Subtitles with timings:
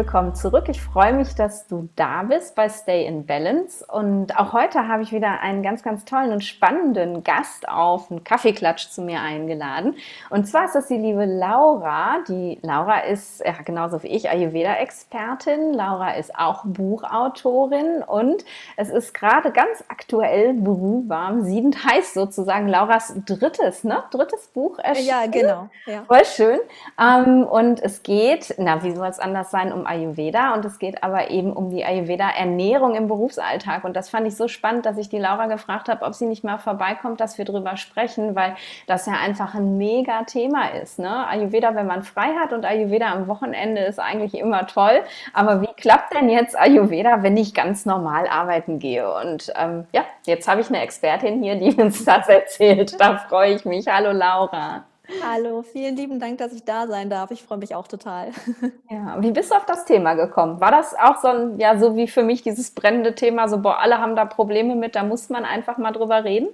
[0.00, 0.70] Willkommen zurück.
[0.70, 3.84] Ich freue mich, dass du da bist bei Stay in Balance.
[3.86, 8.24] Und auch heute habe ich wieder einen ganz, ganz tollen und spannenden Gast auf einen
[8.24, 9.96] Kaffeeklatsch zu mir eingeladen.
[10.30, 12.20] Und zwar ist das die liebe Laura.
[12.26, 15.74] Die Laura ist ja, genauso wie ich Ayurveda-Expertin.
[15.74, 18.42] Laura ist auch Buchautorin und
[18.78, 24.02] es ist gerade ganz aktuell berühmwarm, siedend heiß sozusagen Lauras drittes, ne?
[24.10, 25.08] Drittes Buch erschienen.
[25.08, 25.68] Ja, genau.
[25.84, 26.04] Ja.
[26.04, 26.58] Voll schön.
[26.98, 31.02] Ähm, und es geht, na, wie soll es anders sein um Ayurveda und es geht
[31.02, 33.84] aber eben um die Ayurveda-Ernährung im Berufsalltag.
[33.84, 36.44] Und das fand ich so spannend, dass ich die Laura gefragt habe, ob sie nicht
[36.44, 38.54] mal vorbeikommt, dass wir drüber sprechen, weil
[38.86, 40.98] das ja einfach ein mega Thema ist.
[40.98, 41.26] Ne?
[41.26, 45.02] Ayurveda, wenn man frei hat und Ayurveda am Wochenende ist eigentlich immer toll.
[45.34, 49.12] Aber wie klappt denn jetzt Ayurveda, wenn ich ganz normal arbeiten gehe?
[49.12, 53.00] Und ähm, ja, jetzt habe ich eine Expertin hier, die uns das erzählt.
[53.00, 53.88] Da freue ich mich.
[53.88, 54.84] Hallo Laura.
[55.22, 57.30] Hallo, vielen lieben Dank, dass ich da sein darf.
[57.30, 58.30] Ich freue mich auch total.
[58.90, 60.60] Ja, wie bist du auf das Thema gekommen?
[60.60, 63.78] War das auch so ein, ja, so wie für mich dieses brennende Thema, so, boah,
[63.78, 66.48] alle haben da Probleme mit, da muss man einfach mal drüber reden?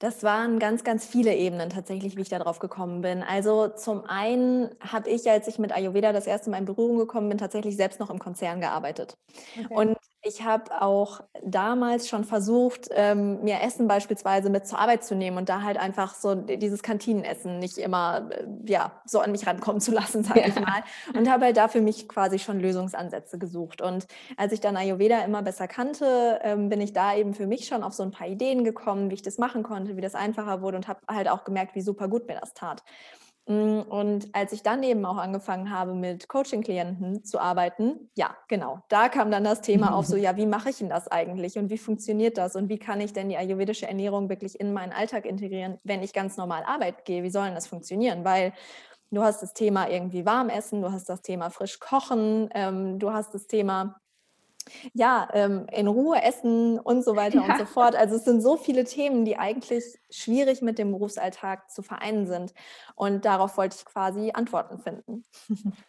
[0.00, 3.22] Das waren ganz, ganz viele Ebenen tatsächlich, wie ich da drauf gekommen bin.
[3.22, 7.28] Also zum einen habe ich, als ich mit Ayurveda das erste Mal in Berührung gekommen
[7.28, 9.16] bin, tatsächlich selbst noch im Konzern gearbeitet.
[9.56, 9.72] Okay.
[9.72, 9.96] Und
[10.32, 15.36] ich habe auch damals schon versucht, ähm, mir Essen beispielsweise mit zur Arbeit zu nehmen
[15.36, 19.80] und da halt einfach so dieses Kantinenessen nicht immer äh, ja, so an mich rankommen
[19.80, 20.46] zu lassen, sage ja.
[20.48, 20.82] ich mal.
[21.14, 23.82] Und habe halt da für mich quasi schon Lösungsansätze gesucht.
[23.82, 27.66] Und als ich dann Ayurveda immer besser kannte, ähm, bin ich da eben für mich
[27.66, 30.62] schon auf so ein paar Ideen gekommen, wie ich das machen konnte, wie das einfacher
[30.62, 32.82] wurde und habe halt auch gemerkt, wie super gut mir das tat.
[33.52, 38.80] Mm, und als ich dann eben auch angefangen habe, mit Coaching-Klienten zu arbeiten, ja, genau,
[38.88, 41.70] da kam dann das Thema auf, so, ja, wie mache ich denn das eigentlich und
[41.70, 45.26] wie funktioniert das und wie kann ich denn die ayurvedische Ernährung wirklich in meinen Alltag
[45.26, 47.22] integrieren, wenn ich ganz normal Arbeit gehe?
[47.22, 48.24] Wie soll denn das funktionieren?
[48.24, 48.52] Weil
[49.10, 53.12] du hast das Thema irgendwie warm essen, du hast das Thema frisch kochen, ähm, du
[53.12, 54.00] hast das Thema
[54.94, 57.44] ja, ähm, in Ruhe essen und so weiter ja.
[57.44, 57.94] und so fort.
[57.94, 62.54] Also es sind so viele Themen, die eigentlich schwierig mit dem Berufsalltag zu vereinen sind.
[62.94, 65.24] Und darauf wollte ich quasi Antworten finden.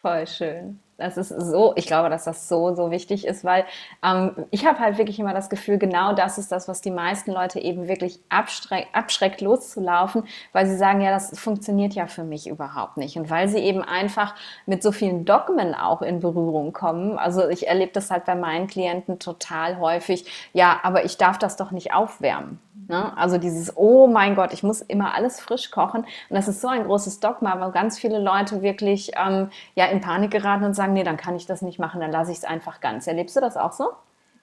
[0.00, 0.80] Voll schön.
[0.96, 3.64] Das ist so, ich glaube, dass das so, so wichtig ist, weil
[4.04, 7.32] ähm, ich habe halt wirklich immer das Gefühl, genau das ist das, was die meisten
[7.32, 12.46] Leute eben wirklich abschreckt, abschreckt, loszulaufen, weil sie sagen, ja, das funktioniert ja für mich
[12.46, 13.16] überhaupt nicht.
[13.16, 17.18] Und weil sie eben einfach mit so vielen Dogmen auch in Berührung kommen.
[17.18, 20.26] Also ich erlebe das halt bei meinen Klienten total häufig.
[20.52, 22.60] Ja, aber ich darf das doch nicht aufwärmen.
[22.88, 23.16] Ne?
[23.16, 26.00] Also dieses, oh mein Gott, ich muss immer alles frisch kochen.
[26.02, 30.00] Und das ist so ein großes Dogma, weil ganz viele Leute wirklich ähm, ja, in
[30.00, 32.44] Panik geraten und sagen, nee, dann kann ich das nicht machen, dann lasse ich es
[32.44, 33.06] einfach ganz.
[33.06, 33.90] Erlebst du das auch so?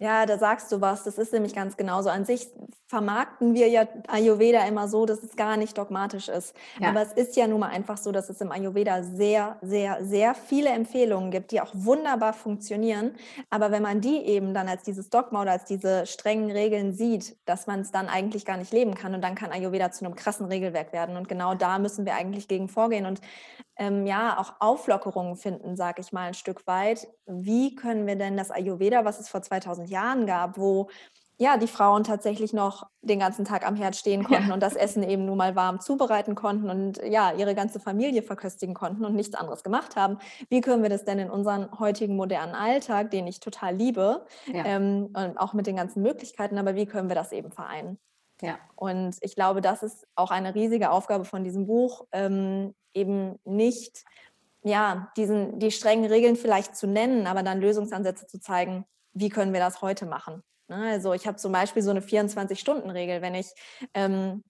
[0.01, 1.03] Ja, da sagst du was.
[1.03, 2.09] Das ist nämlich ganz genauso.
[2.09, 2.47] An sich
[2.87, 6.55] vermarkten wir ja Ayurveda immer so, dass es gar nicht dogmatisch ist.
[6.79, 6.89] Ja.
[6.89, 10.33] Aber es ist ja nun mal einfach so, dass es im Ayurveda sehr, sehr, sehr
[10.33, 13.11] viele Empfehlungen gibt, die auch wunderbar funktionieren.
[13.51, 17.37] Aber wenn man die eben dann als dieses Dogma oder als diese strengen Regeln sieht,
[17.47, 20.15] dass man es dann eigentlich gar nicht leben kann und dann kann Ayurveda zu einem
[20.15, 21.15] krassen Regelwerk werden.
[21.15, 23.21] Und genau da müssen wir eigentlich gegen vorgehen und
[23.77, 27.07] ähm, ja auch Auflockerungen finden, sage ich mal ein Stück weit.
[27.25, 30.89] Wie können wir denn das Ayurveda, was es vor 2000 Jahren gab, wo
[31.41, 34.53] ja, die Frauen tatsächlich noch den ganzen Tag am Herd stehen konnten ja.
[34.53, 38.75] und das Essen eben nun mal warm zubereiten konnten und ja, ihre ganze Familie verköstigen
[38.75, 40.19] konnten und nichts anderes gemacht haben.
[40.49, 44.65] Wie können wir das denn in unseren heutigen modernen Alltag, den ich total liebe, ja.
[44.65, 47.97] ähm, und auch mit den ganzen Möglichkeiten, aber wie können wir das eben vereinen?
[48.43, 48.59] Ja.
[48.75, 54.03] Und ich glaube, das ist auch eine riesige Aufgabe von diesem Buch, ähm, eben nicht
[54.63, 59.53] ja, diesen, die strengen Regeln vielleicht zu nennen, aber dann Lösungsansätze zu zeigen, wie können
[59.53, 60.43] wir das heute machen.
[60.67, 60.91] Ne?
[60.91, 63.47] Also ich habe zum Beispiel so eine 24-Stunden-Regel, wenn ich
[63.93, 64.43] ähm,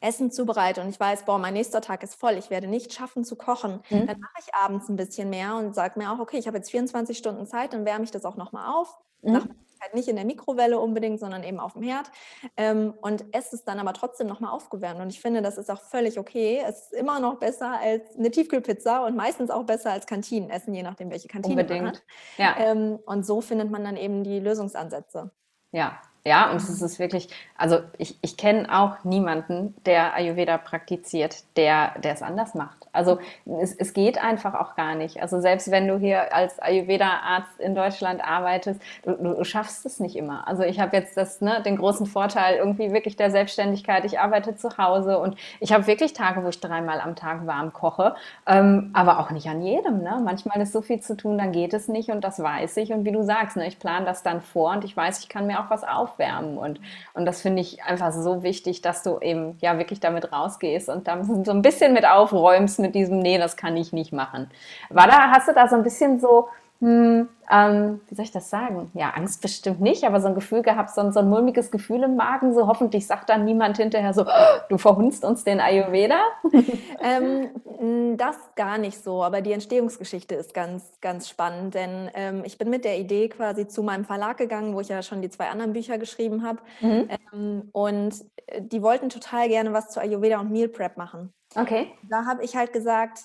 [0.00, 3.24] Essen zubereite und ich weiß, boah, mein nächster Tag ist voll, ich werde nicht schaffen
[3.24, 4.06] zu kochen, mhm.
[4.06, 6.70] dann mache ich abends ein bisschen mehr und sage mir auch, okay, ich habe jetzt
[6.70, 8.96] 24 Stunden Zeit, dann wärme ich das auch nochmal auf.
[9.22, 9.32] Mhm.
[9.32, 9.46] Nach
[9.80, 12.10] halt nicht in der Mikrowelle unbedingt, sondern eben auf dem Herd
[12.56, 15.00] ähm, und esse es dann aber trotzdem nochmal aufgewärmt.
[15.00, 16.62] Und ich finde, das ist auch völlig okay.
[16.66, 20.82] Es ist immer noch besser als eine Tiefkühlpizza und meistens auch besser als Kantinenessen, je
[20.82, 21.84] nachdem, welche Kantine unbedingt.
[21.84, 22.02] man hat.
[22.36, 22.56] Ja.
[22.58, 25.30] Ähm, und so findet man dann eben die Lösungsansätze.
[25.72, 31.44] Ja, ja, und es ist wirklich, also ich, ich kenne auch niemanden, der Ayurveda praktiziert,
[31.56, 32.80] der, der es anders macht.
[32.92, 33.18] Also
[33.60, 35.22] es, es geht einfach auch gar nicht.
[35.22, 40.16] Also selbst wenn du hier als Ayurveda-Arzt in Deutschland arbeitest, du, du schaffst es nicht
[40.16, 40.46] immer.
[40.48, 44.04] Also ich habe jetzt das, ne, den großen Vorteil irgendwie wirklich der Selbstständigkeit.
[44.04, 47.72] Ich arbeite zu Hause und ich habe wirklich Tage, wo ich dreimal am Tag warm
[47.72, 48.14] koche,
[48.46, 50.02] ähm, aber auch nicht an jedem.
[50.02, 50.20] Ne?
[50.24, 52.92] Manchmal ist so viel zu tun, dann geht es nicht und das weiß ich.
[52.92, 55.46] Und wie du sagst, ne, ich plane das dann vor und ich weiß, ich kann
[55.46, 56.58] mir auch was aufwärmen.
[56.58, 56.80] Und,
[57.14, 61.08] und das finde ich einfach so wichtig, dass du eben ja wirklich damit rausgehst und
[61.08, 64.50] dann so ein bisschen mit aufräumst mit diesem, nee, das kann ich nicht machen.
[64.88, 66.48] War da, hast du da so ein bisschen so
[66.80, 68.90] Hm, ähm, wie soll ich das sagen?
[68.94, 72.16] Ja, Angst bestimmt nicht, aber so ein Gefühl gehabt, so, so ein mulmiges Gefühl im
[72.16, 74.24] Magen, so hoffentlich sagt dann niemand hinterher so,
[74.70, 76.20] du verhunzt uns den Ayurveda.
[77.02, 82.56] ähm, das gar nicht so, aber die Entstehungsgeschichte ist ganz, ganz spannend, denn ähm, ich
[82.56, 85.50] bin mit der Idee quasi zu meinem Verlag gegangen, wo ich ja schon die zwei
[85.50, 87.08] anderen Bücher geschrieben habe mhm.
[87.32, 88.14] ähm, und
[88.46, 91.34] äh, die wollten total gerne was zu Ayurveda und Meal Prep machen.
[91.54, 91.88] Okay.
[92.08, 93.24] Da habe ich halt gesagt,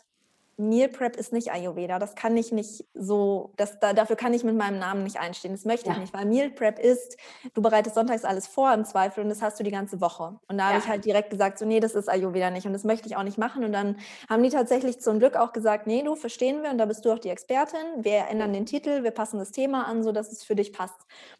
[0.58, 2.00] Meal Prep ist nicht Ayurveda.
[2.00, 5.52] Das kann ich nicht so, das, da, dafür kann ich mit meinem Namen nicht einstehen.
[5.52, 5.94] Das möchte ja.
[5.94, 7.18] ich nicht, weil Meal Prep ist,
[7.54, 10.40] du bereitest sonntags alles vor im Zweifel und das hast du die ganze Woche.
[10.48, 10.70] Und da ja.
[10.70, 13.18] habe ich halt direkt gesagt, so nee, das ist Ayurveda nicht und das möchte ich
[13.18, 13.66] auch nicht machen.
[13.66, 13.98] Und dann
[14.30, 17.12] haben die tatsächlich zum Glück auch gesagt, nee, du verstehen wir und da bist du
[17.12, 17.80] auch die Expertin.
[17.98, 21.00] Wir ändern den Titel, wir passen das Thema an, sodass es für dich passt.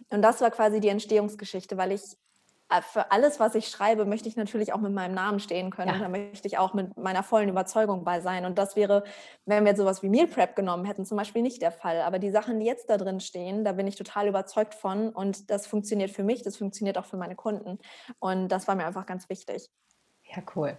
[0.10, 2.02] Und das war quasi die Entstehungsgeschichte, weil ich
[2.82, 5.90] für alles, was ich schreibe, möchte ich natürlich auch mit meinem Namen stehen können.
[5.90, 5.96] Ja.
[5.96, 8.46] Und da möchte ich auch mit meiner vollen Überzeugung bei sein.
[8.46, 9.04] Und das wäre,
[9.46, 12.02] wenn wir jetzt sowas wie Meal Prep genommen hätten, zum Beispiel nicht der Fall.
[12.02, 15.10] Aber die Sachen, die jetzt da drin stehen, da bin ich total überzeugt von.
[15.10, 17.78] Und das funktioniert für mich, das funktioniert auch für meine Kunden.
[18.20, 19.70] Und das war mir einfach ganz wichtig.
[20.24, 20.78] Ja, cool.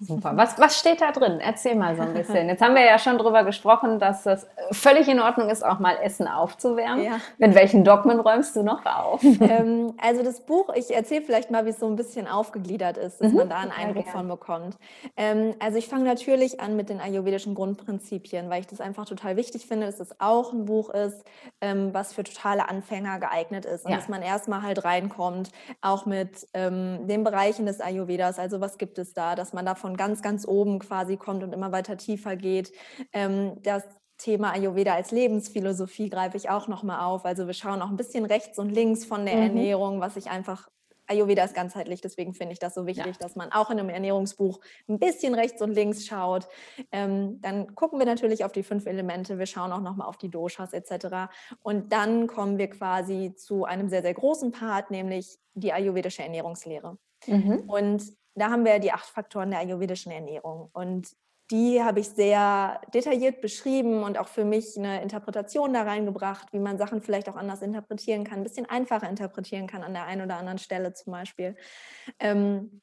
[0.00, 0.36] Super.
[0.36, 1.38] Was, was steht da drin?
[1.40, 2.48] Erzähl mal so ein bisschen.
[2.48, 5.96] Jetzt haben wir ja schon darüber gesprochen, dass es völlig in Ordnung ist, auch mal
[6.02, 7.04] Essen aufzuwärmen.
[7.04, 7.20] Ja.
[7.36, 9.22] Mit welchen Dogmen räumst du noch auf?
[9.44, 13.20] Ähm, also das Buch, ich erzähle vielleicht mal, wie es so ein bisschen aufgegliedert ist,
[13.20, 13.38] dass mhm.
[13.38, 14.78] man da einen Eindruck von bekommt.
[15.16, 19.36] Ähm, also ich fange natürlich an mit den ayurvedischen Grundprinzipien, weil ich das einfach total
[19.36, 21.24] wichtig finde, dass es auch ein Buch ist,
[21.60, 23.84] ähm, was für totale Anfänger geeignet ist.
[23.84, 23.98] Und ja.
[23.98, 25.50] dass man erstmal halt reinkommt,
[25.82, 28.38] auch mit ähm, den Bereichen des Ayurvedas.
[28.38, 29.33] Also was gibt es da?
[29.34, 32.72] Dass man da von ganz, ganz oben quasi kommt und immer weiter tiefer geht.
[33.12, 33.84] Ähm, das
[34.18, 37.24] Thema Ayurveda als Lebensphilosophie greife ich auch nochmal auf.
[37.24, 39.42] Also wir schauen auch ein bisschen rechts und links von der mhm.
[39.42, 40.68] Ernährung, was ich einfach
[41.06, 43.12] Ayurveda ist ganzheitlich, deswegen finde ich das so wichtig, ja.
[43.20, 46.48] dass man auch in einem Ernährungsbuch ein bisschen rechts und links schaut.
[46.92, 50.30] Ähm, dann gucken wir natürlich auf die fünf Elemente, wir schauen auch nochmal auf die
[50.30, 51.30] Doshas etc.
[51.62, 56.96] Und dann kommen wir quasi zu einem sehr, sehr großen Part, nämlich die ayurvedische Ernährungslehre.
[57.26, 57.64] Mhm.
[57.66, 58.02] Und
[58.34, 60.70] da haben wir die acht Faktoren der ayurvedischen Ernährung.
[60.72, 61.08] Und
[61.50, 66.58] die habe ich sehr detailliert beschrieben und auch für mich eine Interpretation da reingebracht, wie
[66.58, 70.22] man Sachen vielleicht auch anders interpretieren kann, ein bisschen einfacher interpretieren kann an der einen
[70.22, 71.56] oder anderen Stelle zum Beispiel.
[72.18, 72.80] Ähm,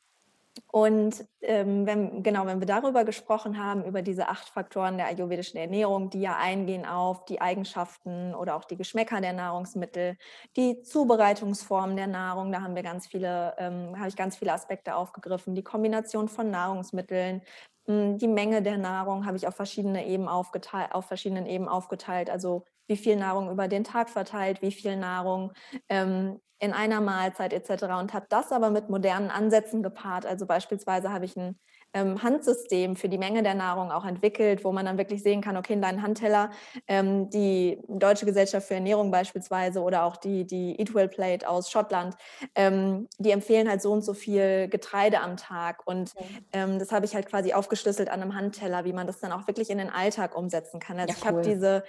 [0.67, 5.59] und ähm, wenn, genau, wenn wir darüber gesprochen haben, über diese acht Faktoren der ayurvedischen
[5.59, 10.17] Ernährung, die ja eingehen auf die Eigenschaften oder auch die Geschmäcker der Nahrungsmittel,
[10.57, 14.95] die Zubereitungsformen der Nahrung, da haben wir ganz viele, ähm, habe ich ganz viele Aspekte
[14.95, 17.41] aufgegriffen, die Kombination von Nahrungsmitteln,
[17.87, 22.29] hm, die Menge der Nahrung habe ich auf verschiedene Eben aufgeteilt, auf verschiedenen Ebenen aufgeteilt,
[22.29, 25.53] also wie viel Nahrung über den Tag verteilt, wie viel Nahrung
[25.89, 27.85] ähm, in einer Mahlzeit etc.
[27.99, 30.27] und habe das aber mit modernen Ansätzen gepaart.
[30.27, 31.57] Also beispielsweise habe ich ein
[31.93, 35.57] ähm, Handsystem für die Menge der Nahrung auch entwickelt, wo man dann wirklich sehen kann,
[35.57, 36.51] okay, in deinen Handteller,
[36.87, 41.69] ähm, die Deutsche Gesellschaft für Ernährung beispielsweise oder auch die, die Eat Well Plate aus
[41.69, 42.15] Schottland,
[42.55, 45.85] ähm, die empfehlen halt so und so viel Getreide am Tag.
[45.85, 46.13] Und
[46.53, 49.47] ähm, das habe ich halt quasi aufgeschlüsselt an einem Handteller, wie man das dann auch
[49.47, 50.99] wirklich in den Alltag umsetzen kann.
[50.99, 51.83] Also ja, ich habe diese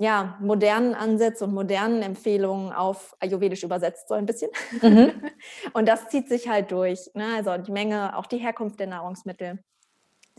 [0.00, 4.50] ja, modernen Ansätze und modernen Empfehlungen auf Ayurvedisch übersetzt, so ein bisschen.
[4.80, 5.12] Mhm.
[5.74, 7.10] Und das zieht sich halt durch.
[7.12, 7.26] Ne?
[7.36, 9.62] Also die Menge, auch die Herkunft der Nahrungsmittel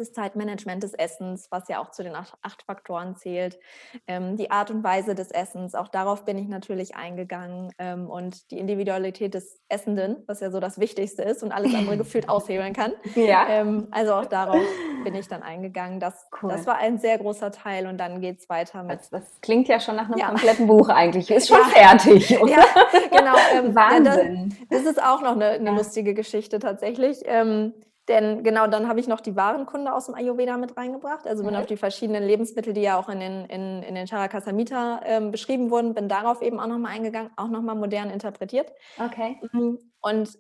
[0.02, 3.60] das Zeitmanagement des Essens, was ja auch zu den acht, acht Faktoren zählt,
[4.08, 8.52] ähm, die Art und Weise des Essens, auch darauf bin ich natürlich eingegangen ähm, und
[8.52, 12.74] die Individualität des Essenden, was ja so das Wichtigste ist und alles andere gefühlt aushebeln
[12.74, 12.94] kann.
[13.16, 13.48] Ja.
[13.48, 14.62] Ähm, also auch darauf
[15.04, 16.00] bin ich dann eingegangen.
[16.00, 16.52] Das, cool.
[16.52, 19.00] das war ein sehr großer Teil und dann geht es weiter mit.
[19.00, 20.28] Das, das, klingt ja schon nach einem ja.
[20.28, 21.30] kompletten Buch eigentlich.
[21.30, 21.66] Ist schon ja.
[21.66, 22.40] fertig.
[22.42, 22.52] Oder?
[22.52, 22.66] Ja,
[23.10, 23.36] genau.
[23.54, 24.56] Ähm, Wahnsinn.
[24.70, 27.22] Das, das, ist auch noch eine, eine lustige Geschichte tatsächlich.
[27.26, 27.74] Ähm,
[28.12, 31.26] denn genau dann habe ich noch die Warenkunde aus dem Ayurveda mit reingebracht.
[31.26, 31.60] Also bin mhm.
[31.62, 35.72] auf die verschiedenen Lebensmittel, die ja auch in den, in, in den Charakasamhita ähm, beschrieben
[35.72, 38.72] wurden, bin darauf eben auch nochmal eingegangen, auch nochmal modern interpretiert.
[39.00, 39.38] Okay.
[39.52, 39.80] Mhm.
[40.02, 40.38] Und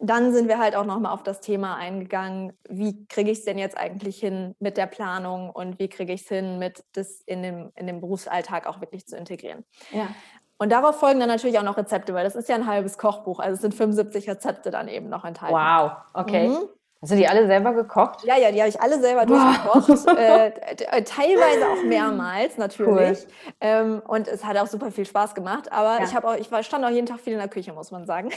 [0.00, 3.58] dann sind wir halt auch nochmal auf das Thema eingegangen, wie kriege ich es denn
[3.58, 7.42] jetzt eigentlich hin mit der Planung und wie kriege ich es hin, mit das in
[7.42, 9.64] dem, in dem Berufsalltag auch wirklich zu integrieren.
[9.92, 10.08] Ja.
[10.56, 13.40] Und darauf folgen dann natürlich auch noch Rezepte, weil das ist ja ein halbes Kochbuch.
[13.40, 15.54] Also es sind 75 Rezepte dann eben noch enthalten.
[15.54, 16.48] Wow, okay.
[16.48, 16.68] Mhm.
[17.02, 18.24] Hast du die alle selber gekocht?
[18.24, 19.72] Ja, ja, die habe ich alle selber wow.
[19.72, 20.18] durchgekocht.
[20.18, 23.20] äh, äh teilweise auch mehrmals natürlich.
[23.20, 23.54] Cool.
[23.62, 25.72] Ähm, und es hat auch super viel Spaß gemacht.
[25.72, 26.04] Aber ja.
[26.04, 28.28] ich, auch, ich stand auch jeden Tag viel in der Küche, muss man sagen.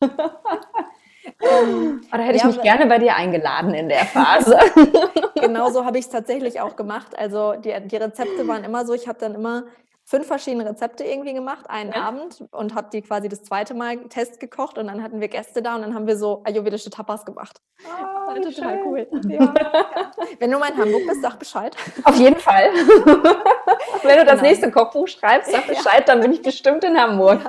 [1.40, 4.58] ähm, Oder hätte ich mich gerne bei dir eingeladen in der Phase.
[5.40, 7.16] genau so habe ich es tatsächlich auch gemacht.
[7.16, 9.66] Also die, die Rezepte waren immer so, ich habe dann immer
[10.10, 12.02] fünf verschiedene Rezepte irgendwie gemacht, einen ja.
[12.02, 15.62] Abend und habe die quasi das zweite Mal Test gekocht und dann hatten wir Gäste
[15.62, 17.60] da und dann haben wir so ayurvedische Tapas gemacht.
[17.86, 18.80] Oh, total schön.
[18.86, 19.06] cool.
[19.28, 19.54] Ja.
[19.54, 20.12] ja.
[20.40, 21.76] Wenn du mal in Hamburg bist, sag Bescheid.
[22.02, 22.72] Auf jeden Fall.
[24.02, 24.42] Wenn du das genau.
[24.42, 27.42] nächste Kochbuch schreibst, sag Bescheid, dann bin ich bestimmt in Hamburg.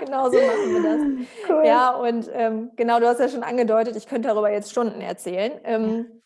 [0.00, 1.28] genau so machen wir das.
[1.48, 1.64] Cool.
[1.64, 5.52] Ja, und ähm, genau, du hast ja schon angedeutet, ich könnte darüber jetzt Stunden erzählen.
[5.62, 6.22] Ähm,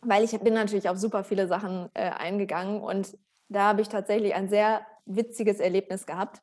[0.00, 3.14] weil ich bin natürlich auf super viele Sachen äh, eingegangen und
[3.52, 6.40] da habe ich tatsächlich ein sehr witziges Erlebnis gehabt.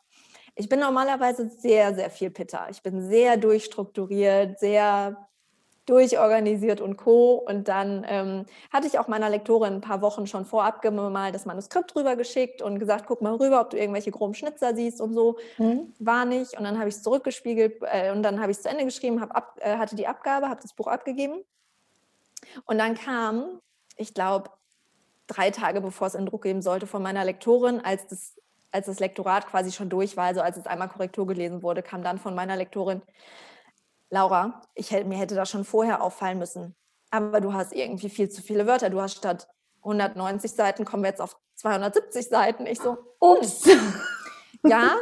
[0.56, 2.68] Ich bin normalerweise sehr, sehr viel Pitter.
[2.70, 5.30] Ich bin sehr durchstrukturiert, sehr
[5.90, 7.36] durchorganisiert und co.
[7.36, 11.46] Und dann ähm, hatte ich auch meiner Lektorin ein paar Wochen schon vorab mal das
[11.46, 15.14] Manuskript rüber geschickt und gesagt, guck mal rüber, ob du irgendwelche groben Schnitzer siehst und
[15.14, 15.38] so.
[15.58, 15.94] Mhm.
[16.00, 16.58] War nicht.
[16.58, 19.20] Und dann habe ich es zurückgespiegelt äh, und dann habe ich es zu Ende geschrieben,
[19.20, 21.44] ab, äh, hatte die Abgabe, habe das Buch abgegeben.
[22.66, 23.60] Und dann kam,
[23.98, 24.52] ich glaube,
[25.30, 28.36] drei Tage bevor es in Druck geben sollte, von meiner Lektorin, als das,
[28.72, 32.04] als das Lektorat quasi schon durch war, also als es einmal Korrektur gelesen wurde, kam
[32.04, 33.02] dann von meiner Lektorin,
[34.10, 36.76] Laura, ich hätte, mir hätte das schon vorher auffallen müssen.
[37.12, 38.90] Aber du hast irgendwie viel zu viele Wörter.
[38.90, 39.48] Du hast statt
[39.84, 42.66] 190 Seiten, kommen wir jetzt auf 270 Seiten.
[42.66, 43.70] Ich so, ups.
[44.66, 44.96] ja,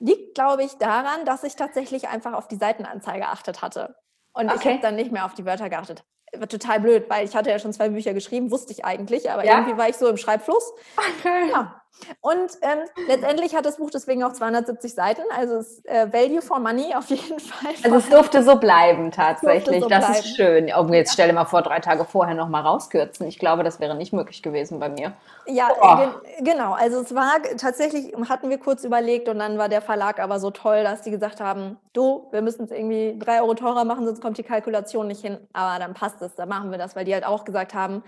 [0.00, 3.94] liegt, glaube ich, daran, dass ich tatsächlich einfach auf die Seitenanzeige geachtet hatte.
[4.32, 4.58] Und okay.
[4.58, 6.04] ich habe dann nicht mehr auf die Wörter geachtet
[6.36, 9.44] war total blöd, weil ich hatte ja schon zwei Bücher geschrieben, wusste ich eigentlich, aber
[9.44, 9.58] ja?
[9.58, 10.72] irgendwie war ich so im Schreibfluss.
[10.96, 11.50] Okay.
[11.50, 11.82] Ja.
[12.20, 16.58] Und ähm, letztendlich hat das Buch deswegen auch 270 Seiten, also es äh, Value for
[16.58, 17.74] Money auf jeden Fall.
[17.82, 20.14] Also es durfte so bleiben tatsächlich, so das bleiben.
[20.14, 20.72] ist schön.
[20.76, 23.26] Oh, jetzt stell dir mal vor, drei Tage vorher nochmal rauskürzen.
[23.26, 25.12] Ich glaube, das wäre nicht möglich gewesen bei mir.
[25.46, 25.96] Ja, oh.
[25.96, 26.08] ge
[26.52, 26.72] genau.
[26.74, 30.50] Also es war tatsächlich, hatten wir kurz überlegt und dann war der Verlag aber so
[30.50, 34.20] toll, dass die gesagt haben, du, wir müssen es irgendwie drei Euro teurer machen, sonst
[34.20, 35.38] kommt die Kalkulation nicht hin.
[35.52, 38.02] Aber dann passt es, dann machen wir das, weil die halt auch gesagt haben,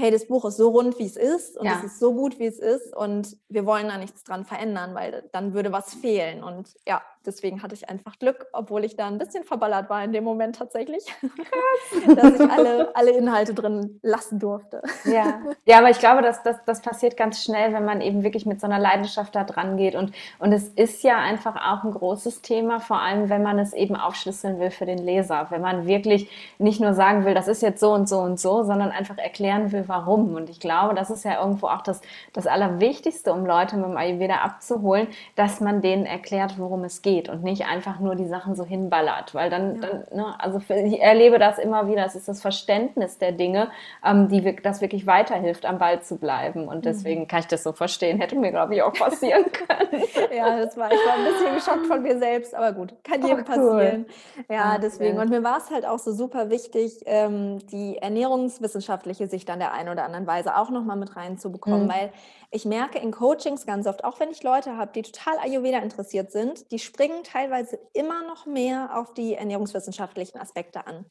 [0.00, 1.78] hey, das Buch ist so rund, wie es ist und ja.
[1.78, 5.28] es ist so gut, wie es ist und wir wollen da nichts dran verändern, weil
[5.32, 6.42] dann würde was fehlen.
[6.42, 10.12] Und ja, deswegen hatte ich einfach Glück, obwohl ich da ein bisschen verballert war in
[10.12, 11.04] dem Moment tatsächlich,
[12.16, 14.82] dass ich alle, alle Inhalte drin lassen durfte.
[15.04, 18.46] Ja, ja aber ich glaube, dass das, das passiert ganz schnell, wenn man eben wirklich
[18.46, 19.94] mit so einer Leidenschaft da dran geht.
[19.94, 23.72] Und, und es ist ja einfach auch ein großes Thema, vor allem wenn man es
[23.72, 25.46] eben aufschlüsseln will für den Leser.
[25.50, 28.62] Wenn man wirklich nicht nur sagen will, das ist jetzt so und so und so,
[28.62, 30.34] sondern einfach erklären will, warum.
[30.34, 32.00] Und ich glaube, das ist ja irgendwo auch das,
[32.32, 37.09] das Allerwichtigste, um Leute mit dem Ayurveda abzuholen, dass man denen erklärt, worum es geht
[37.10, 39.88] geht und nicht einfach nur die Sachen so hinballert, weil dann, ja.
[39.88, 43.70] dann ne, also für, ich erlebe das immer wieder, es ist das Verständnis der Dinge,
[44.04, 46.82] ähm, die das wirklich weiterhilft, am Ball zu bleiben und mhm.
[46.82, 50.04] deswegen kann ich das so verstehen, hätte mir glaube ich auch passieren können.
[50.34, 53.44] ja, das war, ich war ein bisschen geschockt von mir selbst, aber gut, kann jedem
[53.48, 53.78] oh, cool.
[53.78, 54.06] passieren.
[54.48, 59.50] Ja, deswegen und mir war es halt auch so super wichtig, ähm, die ernährungswissenschaftliche Sicht
[59.50, 61.90] an der einen oder anderen Weise auch nochmal mit reinzubekommen, mhm.
[61.90, 62.12] weil
[62.50, 66.32] ich merke in Coachings ganz oft, auch wenn ich Leute habe, die total Ayurveda interessiert
[66.32, 71.06] sind, die springen teilweise immer noch mehr auf die ernährungswissenschaftlichen Aspekte an.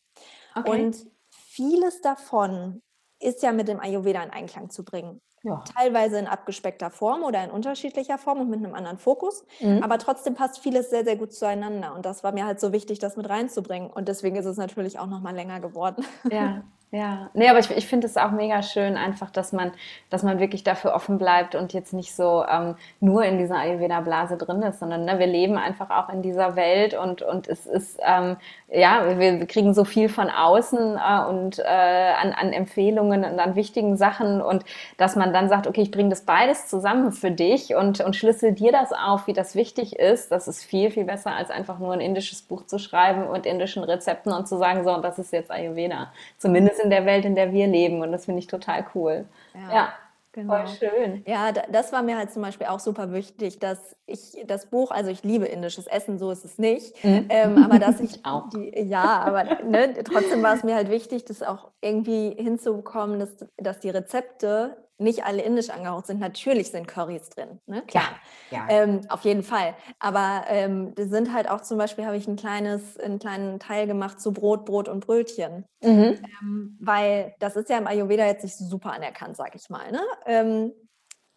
[0.55, 0.69] Okay.
[0.69, 2.81] Und vieles davon
[3.21, 5.21] ist ja mit dem Ayurveda in Einklang zu bringen.
[5.43, 5.63] Ja.
[5.73, 9.45] Teilweise in abgespeckter Form oder in unterschiedlicher Form und mit einem anderen Fokus.
[9.61, 9.81] Mhm.
[9.81, 11.95] Aber trotzdem passt vieles sehr, sehr gut zueinander.
[11.95, 13.89] Und das war mir halt so wichtig, das mit reinzubringen.
[13.89, 16.05] Und deswegen ist es natürlich auch noch mal länger geworden.
[16.29, 19.71] Ja, Ja, nee, aber ich, ich finde es auch mega schön, einfach, dass man,
[20.09, 24.37] dass man wirklich dafür offen bleibt und jetzt nicht so ähm, nur in dieser Ayurveda-Blase
[24.37, 27.99] drin ist, sondern ne, wir leben einfach auch in dieser Welt und, und es ist,
[28.03, 28.37] ähm,
[28.71, 33.55] ja, wir, kriegen so viel von außen äh, und äh, an, an Empfehlungen und an
[33.55, 34.65] wichtigen Sachen und
[34.97, 38.53] dass man dann sagt, okay, ich bringe das beides zusammen für dich und, und schlüssel
[38.53, 41.93] dir das auf, wie das wichtig ist, das ist viel, viel besser, als einfach nur
[41.93, 45.51] ein indisches Buch zu schreiben und indischen Rezepten und zu sagen, so, das ist jetzt
[45.51, 46.11] Ayurveda.
[46.39, 48.01] Zumindest in der Welt, in der wir leben.
[48.01, 49.25] Und das finde ich total cool.
[49.53, 49.75] ja.
[49.75, 49.93] ja.
[50.31, 50.57] Genau.
[50.57, 51.23] Voll schön.
[51.25, 55.09] Ja, das war mir halt zum Beispiel auch super wichtig, dass ich das Buch, also
[55.09, 57.25] ich liebe indisches Essen, so ist es nicht, mhm.
[57.29, 58.47] ähm, aber dass ich, auch.
[58.49, 63.29] Die, ja, aber ne, trotzdem war es mir halt wichtig, das auch irgendwie hinzubekommen, dass,
[63.57, 66.19] dass die Rezepte nicht alle indisch angehaucht sind.
[66.19, 67.81] Natürlich sind Currys drin, ne?
[67.87, 68.03] klar.
[68.51, 68.65] Ja, ja.
[68.69, 69.75] Ähm, auf jeden Fall.
[69.99, 74.19] Aber ähm, sind halt auch zum Beispiel, habe ich ein kleines, einen kleinen Teil gemacht
[74.19, 75.65] zu Brot, Brot und Brötchen.
[75.81, 76.19] Mhm.
[76.41, 79.91] Ähm, weil das ist ja im Ayurveda jetzt nicht super anerkannt, sag ich mal.
[79.91, 80.01] Ne?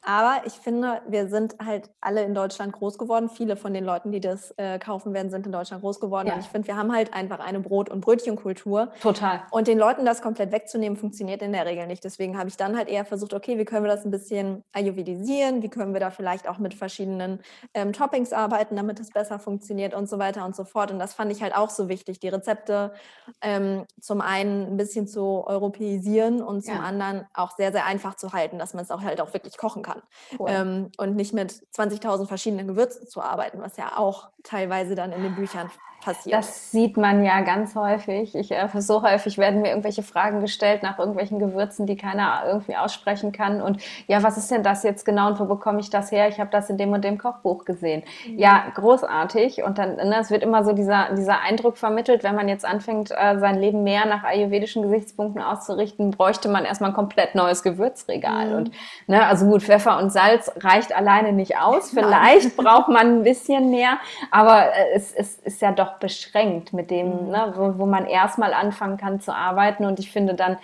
[0.04, 3.28] Aber ich finde, wir sind halt alle in Deutschland groß geworden.
[3.28, 6.26] Viele von den Leuten, die das äh, kaufen werden, sind in Deutschland groß geworden.
[6.26, 6.35] Ja.
[6.35, 8.90] Und ich finde, wir haben halt einfach eine Brot- und Brötchenkultur.
[9.00, 9.42] Total.
[9.52, 12.02] Und den Leuten das komplett wegzunehmen, funktioniert in der Regel nicht.
[12.02, 15.62] Deswegen habe ich dann halt eher versucht, okay, wie können wir das ein bisschen ayurvedisieren?
[15.62, 17.38] Wie können wir da vielleicht auch mit verschiedenen
[17.73, 20.90] ähm, Toppings arbeiten, damit es besser funktioniert und so weiter und so fort.
[20.90, 22.92] Und das fand ich halt auch so wichtig, die Rezepte
[23.40, 26.80] ähm, zum einen ein bisschen zu europäisieren und zum ja.
[26.80, 29.85] anderen auch sehr, sehr einfach zu halten, dass man es auch halt auch wirklich kochen
[29.85, 30.02] kann kann.
[30.38, 30.49] Cool.
[30.50, 35.22] Ähm, und nicht mit 20.000 verschiedenen Gewürzen zu arbeiten, was ja auch teilweise dann in
[35.22, 35.70] den Büchern
[36.02, 36.37] passiert.
[36.37, 38.35] Das sieht man ja ganz häufig.
[38.35, 42.76] Ich, äh, so häufig werden mir irgendwelche Fragen gestellt nach irgendwelchen Gewürzen, die keiner irgendwie
[42.76, 43.62] aussprechen kann.
[43.62, 46.28] Und ja, was ist denn das jetzt genau und wo bekomme ich das her?
[46.28, 48.02] Ich habe das in dem und dem Kochbuch gesehen.
[48.26, 48.38] Mhm.
[48.38, 49.62] Ja, großartig.
[49.62, 53.11] Und dann, ne, es wird immer so dieser, dieser Eindruck vermittelt, wenn man jetzt anfängt,
[53.11, 58.50] äh, sein Leben mehr nach ayurvedischen Gesichtspunkten auszurichten, bräuchte man erstmal ein komplett neues Gewürzregal.
[58.50, 58.56] Mhm.
[58.56, 58.71] Und
[59.06, 61.90] ne, also gut, Pfeffer und Salz reicht alleine nicht aus.
[61.90, 63.99] Vielleicht braucht man ein bisschen mehr,
[64.30, 67.30] aber äh, es, es ist ja doch beschränkt mit dem, mhm.
[67.30, 69.84] ne, wo, wo man erstmal anfangen kann zu arbeiten.
[69.84, 70.58] Und ich finde dann,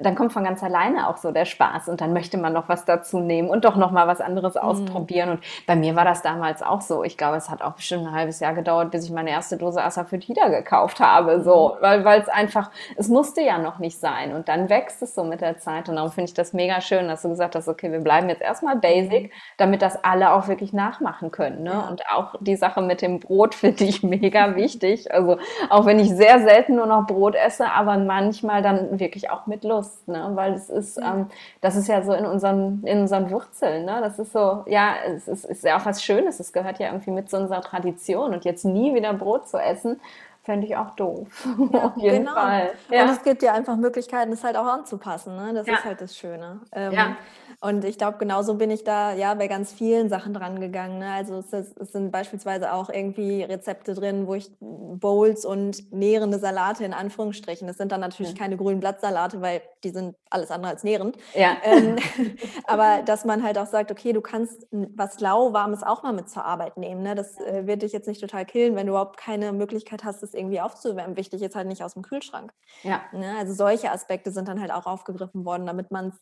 [0.00, 2.84] dann kommt von ganz alleine auch so der Spaß und dann möchte man noch was
[2.84, 4.60] dazu nehmen und doch noch mal was anderes mhm.
[4.60, 5.30] ausprobieren.
[5.30, 7.04] Und bei mir war das damals auch so.
[7.04, 9.82] Ich glaube, es hat auch bestimmt ein halbes Jahr gedauert, bis ich meine erste Dose
[9.82, 11.82] Asafoetida gekauft habe, so, mhm.
[11.82, 15.24] weil weil es einfach, es musste ja noch nicht sein und dann wächst es so
[15.24, 17.92] mit der Zeit und darum finde ich das mega schön, dass du gesagt hast, okay,
[17.92, 19.30] wir bleiben jetzt erstmal basic, mhm.
[19.58, 21.62] damit das alle auch wirklich nachmachen können.
[21.62, 21.70] Ne?
[21.70, 21.88] Ja.
[21.88, 25.12] Und auch die Sache mit dem Brot finde ich mega wichtig.
[25.12, 25.38] Also
[25.68, 29.64] auch wenn ich sehr selten nur noch Brot esse, aber manchmal dann wirklich auch mit
[29.64, 30.30] Lust bewusst, ne?
[30.34, 31.26] weil es ist, ähm,
[31.60, 33.84] das ist ja so in unseren, in unseren Wurzeln.
[33.84, 33.98] Ne?
[34.00, 36.40] Das ist so, ja, es ist, ist ja auch was Schönes.
[36.40, 38.32] Es gehört ja irgendwie mit zu unserer Tradition.
[38.32, 40.00] Und jetzt nie wieder Brot zu essen,
[40.42, 41.28] fände ich auch doof.
[41.72, 42.34] Ja, Auf jeden genau.
[42.34, 42.72] Fall.
[42.90, 43.04] Ja.
[43.04, 45.36] Und es gibt ja einfach Möglichkeiten, es halt auch anzupassen.
[45.36, 45.52] Ne?
[45.54, 45.74] Das ja.
[45.74, 46.60] ist halt das Schöne.
[46.72, 47.16] Ähm, ja.
[47.62, 50.98] Und ich glaube, genauso bin ich da ja bei ganz vielen Sachen dran gegangen.
[50.98, 51.12] Ne?
[51.12, 56.84] Also es, es, sind beispielsweise auch irgendwie Rezepte drin, wo ich Bowls und nährende Salate
[56.84, 57.68] in Anführungsstrichen.
[57.68, 58.38] Das sind dann natürlich ja.
[58.38, 61.18] keine grünen Blattsalate, weil die sind alles andere als nährend.
[61.34, 61.58] Ja.
[61.62, 61.96] Ähm,
[62.66, 66.46] aber dass man halt auch sagt, okay, du kannst was lauwarmes auch mal mit zur
[66.46, 67.02] Arbeit nehmen.
[67.02, 67.14] Ne?
[67.14, 70.32] Das äh, wird dich jetzt nicht total killen, wenn du überhaupt keine Möglichkeit hast, das
[70.32, 71.18] irgendwie aufzuwärmen.
[71.18, 72.54] Wichtig ist halt nicht aus dem Kühlschrank.
[72.84, 73.02] Ja.
[73.12, 73.34] Ne?
[73.38, 76.14] Also solche Aspekte sind dann halt auch aufgegriffen worden, damit man es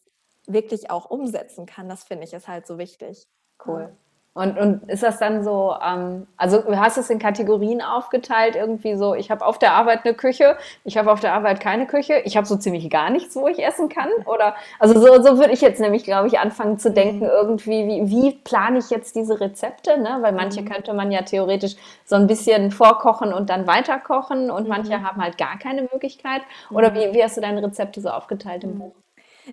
[0.48, 1.88] wirklich auch umsetzen kann.
[1.88, 3.26] Das finde ich ist halt so wichtig.
[3.64, 3.92] Cool.
[4.38, 8.94] Und, und ist das dann so, ähm, also du hast es in Kategorien aufgeteilt, irgendwie
[8.94, 12.22] so, ich habe auf der Arbeit eine Küche, ich habe auf der Arbeit keine Küche,
[12.24, 14.10] ich habe so ziemlich gar nichts, wo ich essen kann?
[14.26, 17.30] Oder, also so, so würde ich jetzt nämlich, glaube ich, anfangen zu denken, mhm.
[17.32, 20.18] irgendwie, wie, wie plane ich jetzt diese Rezepte, ne?
[20.20, 20.68] Weil manche mhm.
[20.68, 24.68] könnte man ja theoretisch so ein bisschen vorkochen und dann weiterkochen und mhm.
[24.68, 26.42] manche haben halt gar keine Möglichkeit.
[26.70, 26.94] Oder mhm.
[26.94, 28.78] wie, wie hast du deine Rezepte so aufgeteilt im mhm.
[28.78, 28.92] Buch?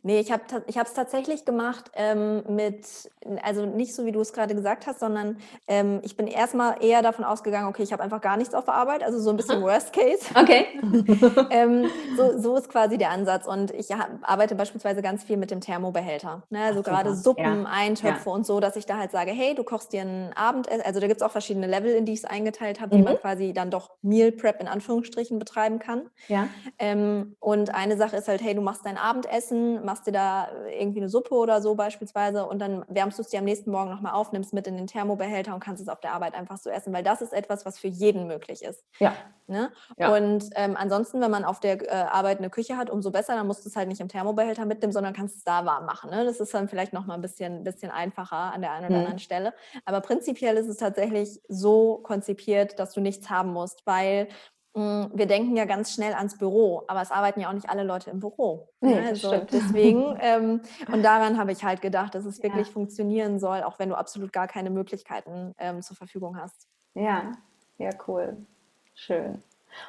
[0.04, 2.86] Nee, ich habe ich es tatsächlich gemacht ähm, mit,
[3.44, 7.02] also nicht so wie du es gerade gesagt hast, sondern ähm, ich bin erstmal eher
[7.02, 9.62] davon ausgegangen, okay, ich habe einfach gar nichts auf der Arbeit, also so ein bisschen
[9.62, 10.26] Worst Case.
[10.36, 10.66] Okay.
[11.50, 13.48] ähm, so, so ist quasi der Ansatz.
[13.48, 13.88] Und ich
[14.22, 16.44] arbeite beispielsweise ganz viel mit dem Thermobehälter.
[16.50, 16.64] Ne?
[16.64, 17.70] Also gerade Suppen, ja.
[17.70, 18.36] Eintöpfe ja.
[18.36, 21.08] und so, dass ich da halt sage, hey, du kochst dir ein Abendessen, also da
[21.08, 23.00] gibt es auch verschiedene Level, in die ich es eingeteilt habe, mhm.
[23.00, 26.10] wie man quasi dann doch Meal Prep in Anführungsstrichen betreiben kann.
[26.28, 26.48] Ja.
[26.80, 31.00] Ähm, und eine Sache ist halt, hey, du machst dein Abendessen, machst dir da irgendwie
[31.00, 34.14] eine Suppe oder so beispielsweise und dann wärmst du es dir am nächsten Morgen nochmal
[34.14, 36.94] auf, nimmst mit in den Thermobehälter und kannst es auf der Arbeit einfach so essen,
[36.94, 38.84] weil das ist etwas, was für jeden möglich ist.
[39.00, 39.16] Ja.
[39.48, 39.72] Ne?
[39.98, 40.14] ja.
[40.16, 43.46] Und ähm, ansonsten, wenn man auf der äh, Arbeit eine Küche hat, umso besser, dann
[43.46, 46.10] musst du es halt nicht im Thermobehälter mitnehmen, sondern kannst es da warm machen.
[46.10, 46.26] Ne?
[46.26, 49.02] Das ist dann vielleicht nochmal ein bisschen, bisschen einfacher an der einen oder mhm.
[49.02, 49.54] anderen Stelle.
[49.86, 54.30] Aber prinzipiell ist es tatsächlich so konzipiert, dass du nichts haben musst, weil
[54.76, 58.10] wir denken ja ganz schnell ans Büro, aber es arbeiten ja auch nicht alle Leute
[58.10, 58.68] im Büro.
[58.82, 59.08] Nee, ne?
[59.08, 60.62] also deswegen, ähm,
[60.92, 62.74] und daran habe ich halt gedacht, dass es wirklich ja.
[62.74, 66.68] funktionieren soll, auch wenn du absolut gar keine Möglichkeiten ähm, zur Verfügung hast.
[66.94, 67.32] Ja,
[67.78, 68.36] ja, cool.
[68.94, 69.42] Schön.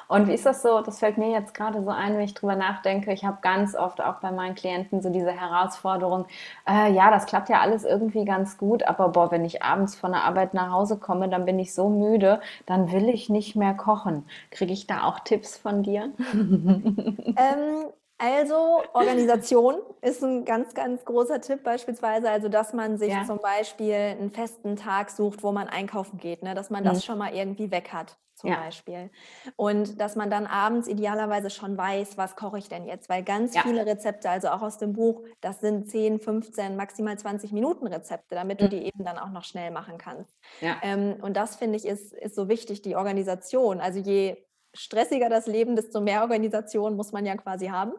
[0.07, 0.81] Und wie ist das so?
[0.81, 3.11] Das fällt mir jetzt gerade so ein, wenn ich drüber nachdenke.
[3.13, 6.25] Ich habe ganz oft auch bei meinen Klienten so diese Herausforderung,
[6.67, 10.11] äh, ja, das klappt ja alles irgendwie ganz gut, aber boah, wenn ich abends von
[10.11, 13.73] der Arbeit nach Hause komme, dann bin ich so müde, dann will ich nicht mehr
[13.73, 14.25] kochen.
[14.51, 16.13] Kriege ich da auch Tipps von dir?
[17.35, 22.29] ähm, also Organisation ist ein ganz, ganz großer Tipp beispielsweise.
[22.29, 23.25] Also, dass man sich ja.
[23.25, 26.55] zum Beispiel einen festen Tag sucht, wo man einkaufen geht, ne?
[26.55, 27.01] dass man das mhm.
[27.01, 28.57] schon mal irgendwie weg hat zum ja.
[28.57, 29.09] Beispiel.
[29.55, 33.09] Und dass man dann abends idealerweise schon weiß, was koche ich denn jetzt?
[33.09, 33.63] Weil ganz ja.
[33.63, 38.35] viele Rezepte, also auch aus dem Buch, das sind 10, 15, maximal 20 Minuten Rezepte,
[38.35, 38.63] damit mhm.
[38.63, 40.37] du die eben dann auch noch schnell machen kannst.
[40.61, 40.77] Ja.
[40.83, 43.81] Ähm, und das finde ich ist, ist so wichtig, die Organisation.
[43.81, 44.37] Also je
[44.77, 47.93] stressiger das Leben, desto mehr Organisation muss man ja quasi haben.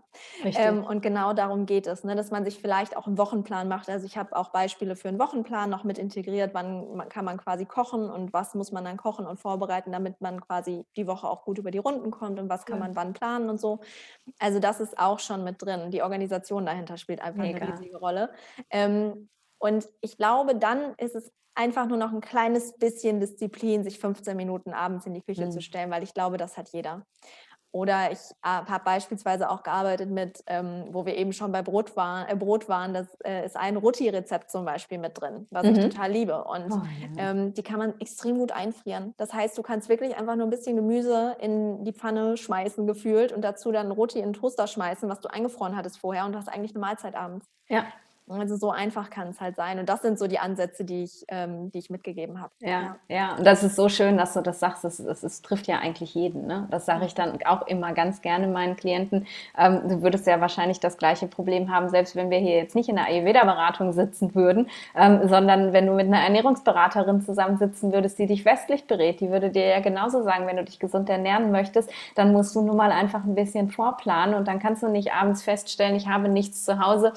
[0.45, 3.89] Ähm, und genau darum geht es, ne, dass man sich vielleicht auch einen Wochenplan macht.
[3.89, 6.55] Also ich habe auch Beispiele für einen Wochenplan noch mit integriert.
[6.55, 10.41] Wann kann man quasi kochen und was muss man dann kochen und vorbereiten, damit man
[10.41, 12.85] quasi die Woche auch gut über die Runden kommt und was kann ja.
[12.85, 13.81] man wann planen und so.
[14.39, 15.91] Also das ist auch schon mit drin.
[15.91, 17.65] Die Organisation dahinter spielt einfach Mega.
[17.65, 18.31] eine riesige Rolle.
[18.71, 23.99] Ähm, und ich glaube, dann ist es einfach nur noch ein kleines bisschen Disziplin, sich
[23.99, 25.51] 15 Minuten abends in die Küche mhm.
[25.51, 27.05] zu stellen, weil ich glaube, das hat jeder.
[27.71, 32.31] Oder ich habe beispielsweise auch gearbeitet mit, ähm, wo wir eben schon bei Brot, war,
[32.31, 35.73] äh, Brot waren, das äh, ist ein Ruti-Rezept zum Beispiel mit drin, was mhm.
[35.73, 36.45] ich total liebe.
[36.45, 36.81] Und oh,
[37.17, 37.31] ja.
[37.31, 39.13] ähm, die kann man extrem gut einfrieren.
[39.19, 43.33] Das heißt, du kannst wirklich einfach nur ein bisschen Gemüse in die Pfanne schmeißen, gefühlt,
[43.33, 46.49] und dazu dann Roti in den Toaster schmeißen, was du eingefroren hattest vorher, und hast
[46.49, 47.47] eigentlich eine Mahlzeit abends.
[47.69, 47.85] Ja,
[48.31, 49.79] also so einfach kann es halt sein.
[49.79, 52.53] Und das sind so die Ansätze, die ich, ähm, die ich mitgegeben habe.
[52.61, 54.85] Ja, ja, ja, Und das ist so schön, dass du das sagst.
[54.85, 56.47] Das, das, das trifft ja eigentlich jeden.
[56.47, 56.67] Ne?
[56.71, 59.27] Das sage ich dann auch immer ganz gerne meinen Klienten.
[59.57, 62.89] Ähm, du würdest ja wahrscheinlich das gleiche Problem haben, selbst wenn wir hier jetzt nicht
[62.89, 68.27] in der Ayurveda-Beratung sitzen würden, ähm, sondern wenn du mit einer Ernährungsberaterin zusammensitzen würdest, die
[68.27, 71.91] dich westlich berät, die würde dir ja genauso sagen, wenn du dich gesund ernähren möchtest,
[72.15, 75.43] dann musst du nur mal einfach ein bisschen vorplanen und dann kannst du nicht abends
[75.43, 77.13] feststellen, ich habe nichts zu Hause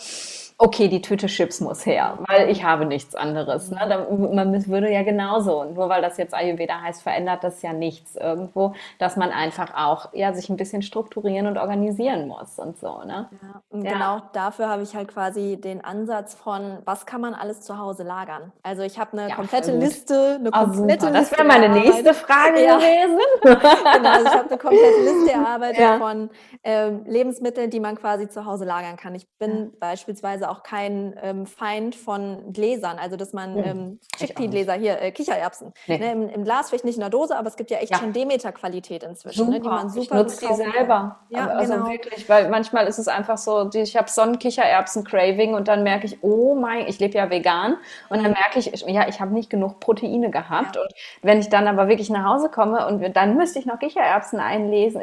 [0.61, 3.71] okay, die Tüte Chips muss her, weil ich habe nichts anderes.
[3.71, 3.79] Ne?
[3.89, 8.15] Da, man würde ja genauso, nur weil das jetzt Ayurveda heißt, verändert das ja nichts
[8.15, 12.99] irgendwo, dass man einfach auch ja, sich ein bisschen strukturieren und organisieren muss und so.
[13.03, 13.27] Ne?
[13.31, 13.93] Ja, und ja.
[13.93, 18.03] genau dafür habe ich halt quasi den Ansatz von, was kann man alles zu Hause
[18.03, 18.51] lagern?
[18.61, 21.11] Also ich habe eine ja, komplette Liste, eine ah, komplette oh, Liste.
[21.11, 23.19] Das wäre meine nächste Frage gewesen.
[23.41, 26.29] genau, also ich habe eine komplette Liste erarbeitet von
[26.63, 29.15] ähm, Lebensmitteln, die man quasi zu Hause lagern kann.
[29.15, 33.63] Ich bin beispielsweise auch kein ähm, Feind von Gläsern, also dass man hm.
[33.63, 35.97] ähm, Chickpea-Gläser hier, äh, Kichererbsen, nee.
[35.97, 37.97] ne, im, im, Glas vielleicht nicht in der Dose, aber es gibt ja echt ja.
[37.97, 41.19] schon Demeter-Qualität inzwischen, ne, die man super Ich nutze die selber.
[41.29, 41.89] Ja, also genau.
[41.89, 45.83] wirklich, weil manchmal ist es einfach so, die, ich habe so ein Kichererbsen-Craving und dann
[45.83, 47.77] merke ich, oh mein, ich lebe ja vegan
[48.09, 50.81] und dann merke ich, ja, ich habe nicht genug Proteine gehabt ja.
[50.81, 54.39] und wenn ich dann aber wirklich nach Hause komme und dann müsste ich noch Kichererbsen
[54.39, 55.01] einlegen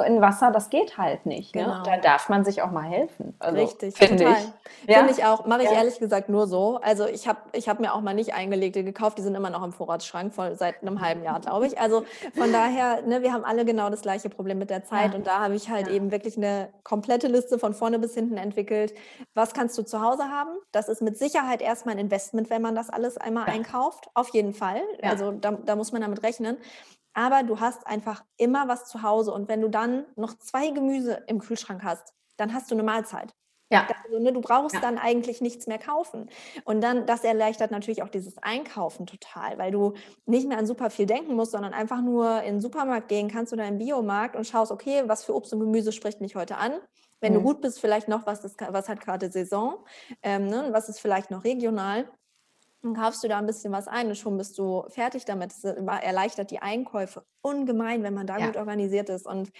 [0.00, 1.54] äh, in Wasser, das geht halt nicht.
[1.54, 1.64] Ne?
[1.64, 1.82] Genau.
[1.82, 3.34] Da darf man sich auch mal helfen.
[3.38, 4.32] Also, Richtig, total.
[4.32, 4.85] Ich.
[4.86, 4.98] Ja?
[4.98, 5.46] Finde ich auch.
[5.46, 5.76] Mache ich ja.
[5.76, 6.78] ehrlich gesagt nur so.
[6.82, 9.18] Also ich habe ich hab mir auch mal nicht eingelegte gekauft.
[9.18, 11.78] Die sind immer noch im Vorratsschrank voll, seit einem halben Jahr, glaube ich.
[11.78, 12.04] Also
[12.36, 15.12] von daher, ne, wir haben alle genau das gleiche Problem mit der Zeit.
[15.12, 15.16] Ja.
[15.16, 18.94] Und da habe ich halt eben wirklich eine komplette Liste von vorne bis hinten entwickelt.
[19.34, 20.50] Was kannst du zu Hause haben?
[20.72, 24.08] Das ist mit Sicherheit erstmal ein Investment, wenn man das alles einmal einkauft.
[24.14, 24.80] Auf jeden Fall.
[25.02, 26.58] Also da, da muss man damit rechnen
[27.16, 29.32] aber du hast einfach immer was zu Hause.
[29.32, 33.34] Und wenn du dann noch zwei Gemüse im Kühlschrank hast, dann hast du eine Mahlzeit.
[33.70, 33.88] Ja.
[34.04, 34.80] Also, ne, du brauchst ja.
[34.80, 36.30] dann eigentlich nichts mehr kaufen.
[36.64, 40.88] Und dann, das erleichtert natürlich auch dieses Einkaufen total, weil du nicht mehr an super
[40.90, 44.46] viel denken musst, sondern einfach nur in den Supermarkt gehen kannst oder im Biomarkt und
[44.46, 46.74] schaust, okay, was für Obst und Gemüse spricht mich heute an.
[47.20, 47.38] Wenn mhm.
[47.38, 49.84] du gut bist, vielleicht noch, was, das, was hat gerade Saison,
[50.22, 52.08] ähm, ne, was ist vielleicht noch regional.
[52.86, 55.52] Dann kaufst du da ein bisschen was ein und schon bist du fertig damit.
[55.52, 58.46] Es erleichtert die Einkäufe ungemein, wenn man da ja.
[58.46, 59.26] gut organisiert ist.
[59.26, 59.50] Und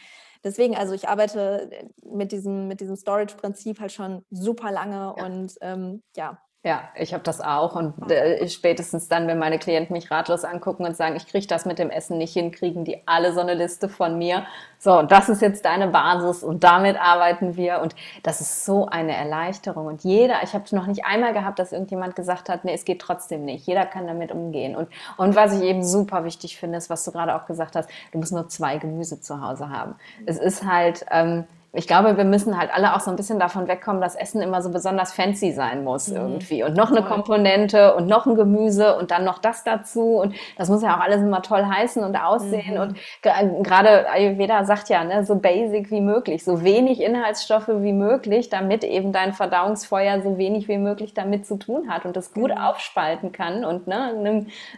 [0.44, 5.24] deswegen, also ich arbeite äh, mit diesem, mit diesem Storage-Prinzip halt schon super lange ja.
[5.24, 9.94] und ähm, ja, ja, ich habe das auch und äh, spätestens dann, wenn meine Klienten
[9.94, 13.06] mich ratlos angucken und sagen, ich kriege das mit dem Essen nicht hin, kriegen die
[13.06, 14.44] alle so eine Liste von mir.
[14.78, 18.86] So, und das ist jetzt deine Basis und damit arbeiten wir und das ist so
[18.86, 22.64] eine Erleichterung und jeder, ich habe es noch nicht einmal gehabt, dass irgendjemand gesagt hat,
[22.64, 23.64] nee, es geht trotzdem nicht.
[23.64, 27.12] Jeder kann damit umgehen und und was ich eben super wichtig finde, ist, was du
[27.12, 29.94] gerade auch gesagt hast, du musst nur zwei Gemüse zu Hause haben.
[30.26, 31.44] Es ist halt ähm,
[31.76, 34.62] ich glaube, wir müssen halt alle auch so ein bisschen davon wegkommen, dass Essen immer
[34.62, 36.16] so besonders fancy sein muss mhm.
[36.16, 36.64] irgendwie.
[36.64, 40.16] Und noch eine Komponente und noch ein Gemüse und dann noch das dazu.
[40.16, 42.74] Und das muss ja auch alles immer toll heißen und aussehen.
[42.74, 42.80] Mhm.
[42.80, 48.48] Und gerade Ayurveda sagt ja, ne, so basic wie möglich, so wenig Inhaltsstoffe wie möglich,
[48.48, 52.50] damit eben dein Verdauungsfeuer so wenig wie möglich damit zu tun hat und das gut
[52.50, 52.58] mhm.
[52.58, 53.64] aufspalten kann.
[53.64, 54.14] Und ne,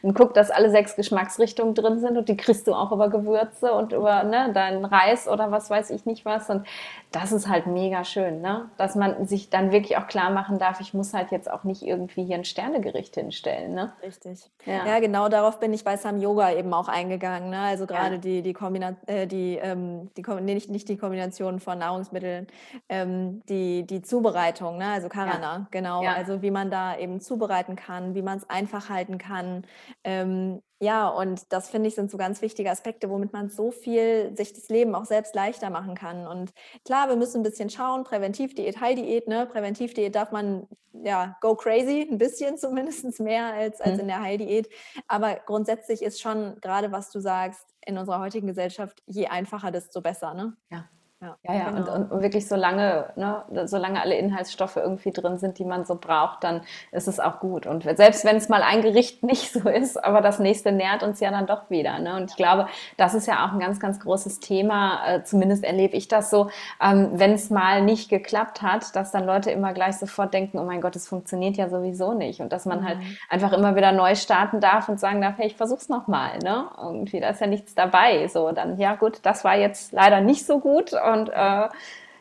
[0.02, 3.72] nimm, guck, dass alle sechs Geschmacksrichtungen drin sind und die kriegst du auch über Gewürze
[3.72, 6.50] und über ne, deinen Reis oder was weiß ich nicht was.
[6.50, 6.66] Und
[7.10, 8.70] das ist halt mega schön, ne?
[8.76, 11.82] dass man sich dann wirklich auch klar machen darf, ich muss halt jetzt auch nicht
[11.82, 13.74] irgendwie hier ein Sternegericht hinstellen.
[13.74, 13.92] Ne?
[14.02, 14.50] Richtig.
[14.66, 14.86] Ja.
[14.86, 17.50] ja genau darauf bin ich bei Sam Yoga eben auch eingegangen.
[17.50, 17.60] Ne?
[17.60, 18.20] Also gerade ja.
[18.20, 22.46] die, die Kombination, äh, die, ähm, die nee, nicht, nicht die Kombination von Nahrungsmitteln,
[22.88, 24.88] ähm, die, die Zubereitung, ne?
[24.88, 25.66] also Karana, ja.
[25.70, 26.02] genau.
[26.02, 29.64] Also wie man da eben zubereiten kann, wie man es einfach halten kann.
[30.04, 34.36] Ähm, ja, und das finde ich sind so ganz wichtige Aspekte, womit man so viel
[34.36, 36.26] sich das Leben auch selbst leichter machen kann.
[36.26, 36.52] Und
[36.84, 39.46] klar, wir müssen ein bisschen schauen, Präventivdiät, Heildiät, ne?
[39.46, 44.00] Präventivdiät darf man ja go crazy, ein bisschen zumindest mehr als, als mhm.
[44.00, 44.68] in der Heildiät.
[45.08, 50.00] Aber grundsätzlich ist schon gerade, was du sagst, in unserer heutigen Gesellschaft, je einfacher, desto
[50.00, 50.34] besser.
[50.34, 50.56] Ne?
[50.70, 50.88] Ja.
[51.20, 51.70] Ja, ja, ja.
[51.70, 51.94] Genau.
[51.94, 56.44] Und, und, wirklich solange, ne, solange alle Inhaltsstoffe irgendwie drin sind, die man so braucht,
[56.44, 56.60] dann
[56.92, 57.66] ist es auch gut.
[57.66, 61.18] Und selbst wenn es mal ein Gericht nicht so ist, aber das nächste nährt uns
[61.18, 61.98] ja dann doch wieder.
[61.98, 62.14] Ne?
[62.14, 65.00] Und ich glaube, das ist ja auch ein ganz, ganz großes Thema.
[65.08, 66.50] Äh, zumindest erlebe ich das so,
[66.80, 70.64] ähm, wenn es mal nicht geklappt hat, dass dann Leute immer gleich sofort denken, oh
[70.64, 72.40] mein Gott, es funktioniert ja sowieso nicht.
[72.40, 73.02] Und dass man halt mhm.
[73.02, 76.38] halt einfach immer wieder neu starten darf und sagen darf, hey, ich versuch's nochmal.
[76.44, 76.66] Ne?
[76.80, 78.28] Irgendwie, da ist ja nichts dabei.
[78.28, 81.68] So, dann, ja gut, das war jetzt leider nicht so gut und äh,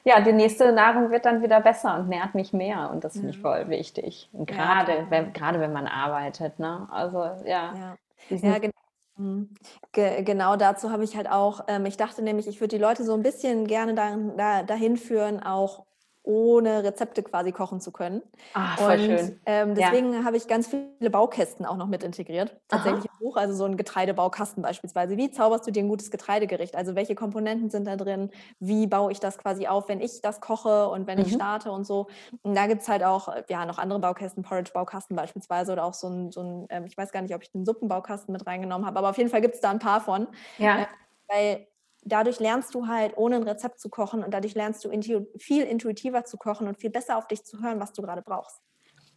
[0.04, 3.32] ja, die nächste Nahrung wird dann wieder besser und nährt mich mehr und das finde
[3.32, 4.30] ich voll wichtig.
[4.34, 6.88] Gerade, ja, wenn, gerade wenn man arbeitet, ne?
[6.92, 7.74] Also ja.
[7.76, 7.98] Ja,
[8.30, 8.74] ja genau.
[9.18, 9.50] Mhm.
[9.92, 13.04] Ge genau dazu habe ich halt auch, ähm, ich dachte nämlich, ich würde die Leute
[13.04, 15.87] so ein bisschen gerne da, da, dahin führen, auch
[16.28, 18.22] ohne Rezepte quasi kochen zu können.
[18.54, 19.40] Ah, voll und schön.
[19.46, 20.24] Ähm, deswegen ja.
[20.26, 22.60] habe ich ganz viele Baukästen auch noch mit integriert.
[22.68, 23.14] Tatsächlich Aha.
[23.20, 25.16] im Buch, also so ein Getreidebaukasten beispielsweise.
[25.16, 26.76] Wie zauberst du dir ein gutes Getreidegericht?
[26.76, 28.30] Also welche Komponenten sind da drin?
[28.60, 31.26] Wie baue ich das quasi auf, wenn ich das koche und wenn mhm.
[31.26, 32.08] ich starte und so?
[32.44, 36.08] Und da gibt es halt auch ja, noch andere Baukästen, Porridge-Baukasten beispielsweise oder auch so
[36.10, 39.00] ein, so ein ähm, ich weiß gar nicht, ob ich den Suppenbaukasten mit reingenommen habe,
[39.00, 40.28] aber auf jeden Fall gibt es da ein paar von.
[40.58, 40.82] Ja.
[40.82, 40.86] Äh,
[41.30, 41.68] weil
[42.08, 45.64] dadurch lernst du halt, ohne ein Rezept zu kochen und dadurch lernst du intu viel
[45.64, 48.62] intuitiver zu kochen und viel besser auf dich zu hören, was du gerade brauchst.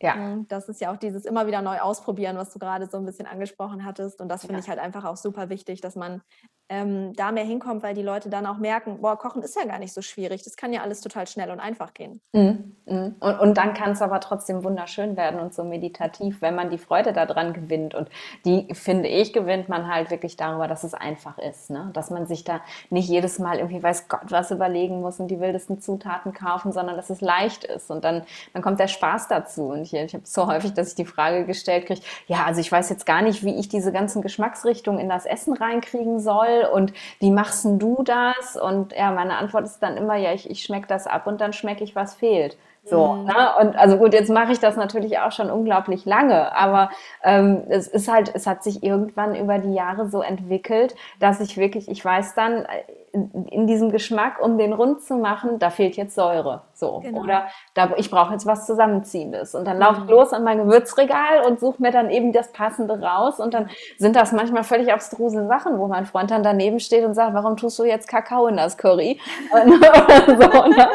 [0.02, 0.38] Ja.
[0.48, 3.26] Das ist ja auch dieses immer wieder neu ausprobieren, was du gerade so ein bisschen
[3.26, 4.20] angesprochen hattest.
[4.20, 4.60] Und das finde ja.
[4.60, 6.22] ich halt einfach auch super wichtig, dass man
[6.70, 9.80] ähm, da mehr hinkommt, weil die Leute dann auch merken, boah, Kochen ist ja gar
[9.80, 10.44] nicht so schwierig.
[10.44, 12.20] Das kann ja alles total schnell und einfach gehen.
[12.32, 12.76] Mhm.
[12.86, 13.16] Mhm.
[13.18, 16.78] Und, und dann kann es aber trotzdem wunderschön werden und so meditativ, wenn man die
[16.78, 17.96] Freude daran gewinnt.
[17.96, 18.08] Und
[18.44, 21.70] die, finde ich, gewinnt man halt wirklich darüber, dass es einfach ist.
[21.70, 21.90] Ne?
[21.92, 25.40] Dass man sich da nicht jedes Mal irgendwie weiß Gott was überlegen muss und die
[25.40, 27.90] wildesten Zutaten kaufen, sondern dass es leicht ist.
[27.90, 29.70] Und dann, dann kommt der Spaß dazu.
[29.70, 32.70] Und ich, ich habe so häufig, dass ich die Frage gestellt kriege, ja, also ich
[32.70, 36.92] weiß jetzt gar nicht, wie ich diese ganzen Geschmacksrichtungen in das Essen reinkriegen soll und
[37.18, 38.56] wie machst du das?
[38.56, 41.52] Und ja, meine Antwort ist dann immer, ja, ich, ich schmecke das ab und dann
[41.52, 42.56] schmecke ich, was fehlt.
[42.84, 43.24] So, mhm.
[43.26, 43.34] ne?
[43.60, 46.90] Und also gut, jetzt mache ich das natürlich auch schon unglaublich lange, aber
[47.22, 51.58] ähm, es ist halt, es hat sich irgendwann über die Jahre so entwickelt, dass ich
[51.58, 52.66] wirklich, ich weiß dann,
[53.12, 56.62] in, diesem Geschmack, um den rund zu machen, da fehlt jetzt Säure.
[56.74, 57.00] So.
[57.00, 57.22] Genau.
[57.22, 59.54] Oder da, ich brauche jetzt was Zusammenziehendes.
[59.54, 59.82] Und dann mhm.
[59.82, 63.40] laufe ich los an mein Gewürzregal und suche mir dann eben das Passende raus.
[63.40, 63.68] Und dann
[63.98, 67.56] sind das manchmal völlig abstruse Sachen, wo mein Freund dann daneben steht und sagt, warum
[67.56, 69.20] tust du jetzt Kakao in das Curry?
[69.52, 69.84] Und,
[70.26, 70.88] so, ne?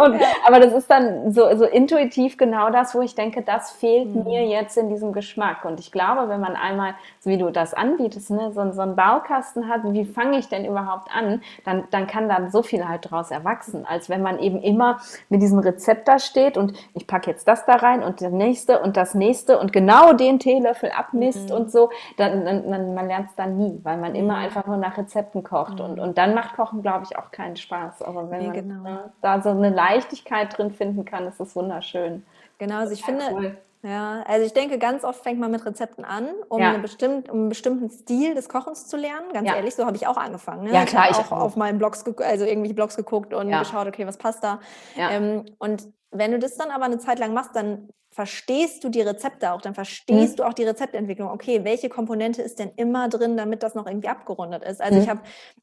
[0.00, 4.14] und, aber das ist dann so, so intuitiv genau das, wo ich denke, das fehlt
[4.14, 4.24] mhm.
[4.24, 5.64] mir jetzt in diesem Geschmack.
[5.64, 8.96] Und ich glaube, wenn man einmal, so wie du das anbietest, ne, so, so einen
[8.96, 11.39] Baukasten hat, wie fange ich denn überhaupt an?
[11.64, 15.42] Dann, dann kann da so viel halt draus erwachsen, als wenn man eben immer mit
[15.42, 18.96] diesem Rezept da steht und ich packe jetzt das da rein und das nächste und
[18.96, 21.56] das nächste und genau den Teelöffel abmisst mhm.
[21.56, 24.76] und so, dann, dann, dann man lernt es dann nie, weil man immer einfach nur
[24.76, 25.84] nach Rezepten kocht mhm.
[25.84, 28.02] und, und dann macht Kochen, glaube ich, auch keinen Spaß.
[28.02, 28.82] Aber wenn nee, man genau.
[28.82, 32.24] ne, da so eine Leichtigkeit drin finden kann, ist es wunderschön.
[32.58, 33.56] Genau, also ich finde, cool.
[33.82, 36.76] Ja, also ich denke, ganz oft fängt man mit Rezepten an, um, ja.
[36.76, 39.32] bestimmt, um einen bestimmten Stil des Kochens zu lernen.
[39.32, 39.56] Ganz ja.
[39.56, 40.64] ehrlich, so habe ich auch angefangen.
[40.64, 40.72] Ne?
[40.74, 41.10] Ja, klar.
[41.10, 43.60] Ich habe auch, auch auf meinen Blogs, also irgendwelche Blogs geguckt und ja.
[43.60, 44.60] geschaut, okay, was passt da.
[44.96, 49.00] Ähm, und wenn du das dann aber eine Zeit lang machst, dann verstehst du die
[49.00, 50.36] Rezepte auch, dann verstehst mhm.
[50.36, 51.30] du auch die Rezeptentwicklung.
[51.30, 54.80] Okay, welche Komponente ist denn immer drin, damit das noch irgendwie abgerundet ist?
[54.80, 55.02] Also mhm.
[55.02, 55.20] ich habe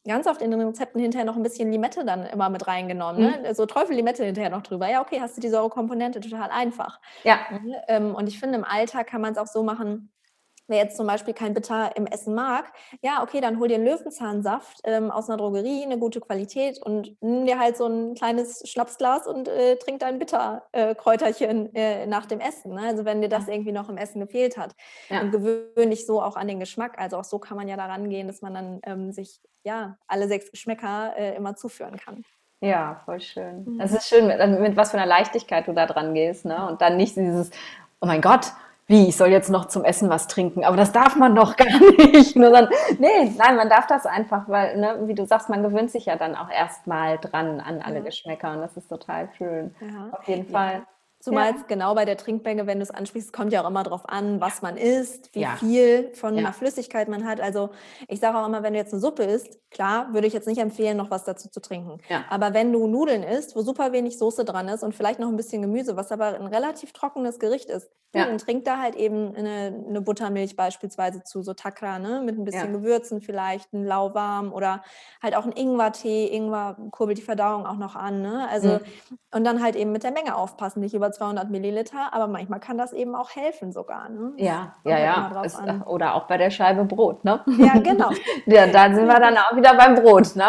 [0.07, 3.21] ganz oft in den Rezepten hinterher noch ein bisschen Limette dann immer mit reingenommen.
[3.21, 3.35] Ne?
[3.37, 3.43] Mhm.
[3.43, 3.55] Ne?
[3.55, 4.89] So Teufel-Limette hinterher noch drüber.
[4.89, 7.01] Ja, okay, hast du die Säurekomponente total einfach.
[7.23, 7.39] Ja.
[7.51, 10.09] Mhm, ähm, und ich finde, im Alltag kann man es auch so machen,
[10.67, 13.85] wer jetzt zum Beispiel kein Bitter im Essen mag, ja, okay, dann hol dir einen
[13.85, 18.67] Löwenzahnsaft ähm, aus einer Drogerie, eine gute Qualität und nimm dir halt so ein kleines
[18.69, 22.73] Schnapsglas und äh, trink dein Bitterkräuterchen äh, nach dem Essen.
[22.73, 22.81] Ne?
[22.81, 24.75] Also wenn dir das irgendwie noch im Essen gefehlt hat.
[25.09, 25.21] Ja.
[25.21, 26.99] Und gewöhne dich so auch an den Geschmack.
[26.99, 30.27] Also auch so kann man ja daran gehen, dass man dann ähm, sich ja alle
[30.27, 32.23] sechs Geschmäcker äh, immer zuführen kann.
[32.59, 33.77] Ja, voll schön.
[33.79, 33.97] Es mhm.
[33.97, 36.67] ist schön, mit, mit, was für einer Leichtigkeit du da dran gehst, ne?
[36.67, 37.51] Und dann nicht dieses,
[38.01, 38.51] oh mein Gott,
[38.87, 41.79] wie, ich soll jetzt noch zum Essen was trinken, aber das darf man doch gar
[41.97, 42.35] nicht.
[42.35, 42.69] Nur dann,
[42.99, 46.15] nee, nein, man darf das einfach, weil, ne, wie du sagst, man gewöhnt sich ja
[46.15, 48.03] dann auch erstmal dran an alle ja.
[48.03, 49.75] Geschmäcker und das ist total schön.
[49.81, 50.17] Ja.
[50.17, 50.83] Auf jeden Fall.
[51.19, 51.63] Zumal ja.
[51.67, 54.61] genau bei der Trinkmenge, wenn du es ansprichst, kommt ja auch immer darauf an, was
[54.61, 55.55] man isst, wie ja.
[55.55, 56.41] viel von ja.
[56.41, 57.41] einer Flüssigkeit man hat.
[57.41, 57.71] Also
[58.07, 60.59] ich sage auch immer, wenn du jetzt eine Suppe isst, klar, würde ich jetzt nicht
[60.59, 61.97] empfehlen, noch was dazu zu trinken.
[62.29, 65.35] Aber wenn du Nudeln isst, wo super wenig Soße dran ist und vielleicht noch ein
[65.35, 69.83] bisschen Gemüse, was aber ein relativ trockenes Gericht ist, dann trink da halt eben eine,
[69.87, 72.21] eine, Buttermilch beispielsweise zu, so Takra, ne?
[72.23, 74.83] mit ein bisschen Gewürzen vielleicht, ein lauwarm oder
[75.21, 76.27] halt auch ein Ingwer-Tee.
[76.27, 78.21] Ingwer kurbelt die Verdauung auch noch an.
[78.21, 78.47] Ne?
[78.49, 79.17] Also, mhm.
[79.33, 82.59] und dann halt eben mit der Menge aufpassen, nicht über über 200 Milliliter, aber manchmal
[82.59, 84.09] kann das eben auch helfen sogar.
[84.09, 84.33] Ne?
[84.37, 85.41] Ja, ja, ja.
[85.43, 87.39] Es, oder auch bei der Scheibe Brot, ne?
[87.57, 88.09] Ja, genau.
[88.45, 90.45] ja, da sind wir dann auch wieder beim Brot, ne?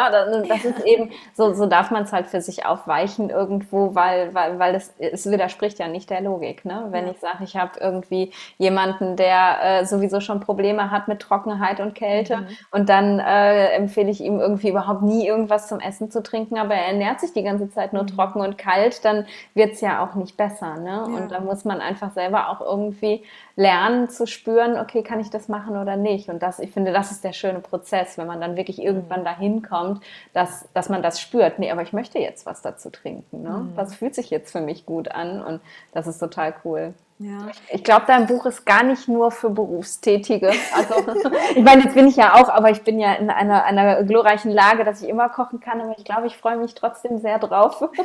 [0.49, 4.59] Das ist eben, so, so darf man es halt für sich aufweichen irgendwo, weil, weil,
[4.59, 6.87] weil es, es widerspricht ja nicht der Logik, ne?
[6.91, 7.13] Wenn ja.
[7.13, 11.95] ich sage, ich habe irgendwie jemanden, der äh, sowieso schon Probleme hat mit Trockenheit und
[11.95, 12.47] Kälte mhm.
[12.73, 16.75] und dann äh, empfehle ich ihm irgendwie überhaupt nie irgendwas zum Essen zu trinken, aber
[16.75, 18.09] er ernährt sich die ganze Zeit nur mhm.
[18.09, 20.48] trocken und kalt, dann wird es ja auch nicht besser.
[20.77, 20.89] Ne?
[20.89, 21.03] Ja.
[21.05, 23.25] Und da muss man einfach selber auch irgendwie
[23.57, 26.29] lernen zu spüren, okay, kann ich das machen oder nicht?
[26.29, 29.25] Und das, ich finde, das ist der schöne Prozess, wenn man dann wirklich irgendwann mhm.
[29.25, 31.59] dahin kommt, dass, dass man das spürt.
[31.59, 33.43] Nee, aber ich möchte jetzt was dazu trinken.
[33.43, 33.51] Ne?
[33.51, 33.73] Mhm.
[33.77, 35.43] Was fühlt sich jetzt für mich gut an?
[35.43, 35.61] Und
[35.93, 36.95] das ist total cool.
[37.21, 37.49] Ja.
[37.71, 40.53] Ich glaube, dein Buch ist gar nicht nur für Berufstätige.
[40.75, 40.95] Also,
[41.55, 44.53] ich meine, jetzt bin ich ja auch, aber ich bin ja in einer, einer glorreichen
[44.53, 45.81] Lage, dass ich immer kochen kann.
[45.81, 47.89] Aber ich glaube, ich freue mich trotzdem sehr drauf.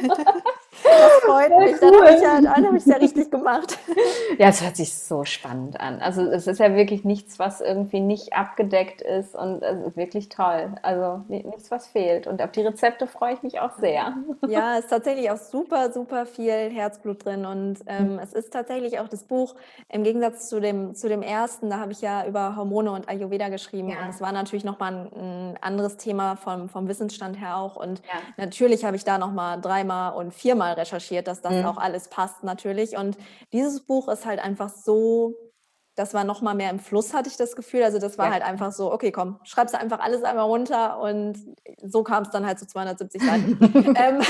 [0.84, 1.80] Das freut mich.
[1.80, 3.78] Dann habe ich ja, dann ich ja richtig gemacht.
[4.39, 6.02] Ja, es hört sich so spannend an.
[6.02, 10.30] Also es ist ja wirklich nichts, was irgendwie nicht abgedeckt ist und es ist wirklich
[10.30, 10.73] toll.
[10.82, 12.26] Also nichts, was fehlt.
[12.26, 14.15] Und auf die Rezepte freue ich mich auch sehr.
[14.47, 18.99] Ja, es ist tatsächlich auch super, super viel Herzblut drin und ähm, es ist tatsächlich
[18.99, 19.56] auch das Buch
[19.89, 23.50] im Gegensatz zu dem, zu dem ersten, da habe ich ja über Hormone und Ayurveda
[23.50, 24.02] geschrieben ja.
[24.02, 28.00] und es war natürlich nochmal ein, ein anderes Thema vom, vom Wissensstand her auch und
[28.00, 28.20] ja.
[28.38, 31.66] natürlich habe ich da nochmal dreimal und viermal recherchiert, dass das mhm.
[31.66, 33.18] auch alles passt natürlich und
[33.52, 35.36] dieses Buch ist halt einfach so
[35.96, 37.84] das war noch mal mehr im Fluss, hatte ich das Gefühl.
[37.84, 38.34] Also das war ja.
[38.34, 41.38] halt einfach so, okay, komm, schreibst du einfach alles einmal runter und
[41.84, 43.58] so kam es dann halt zu 270 Seiten.
[43.96, 44.22] ähm,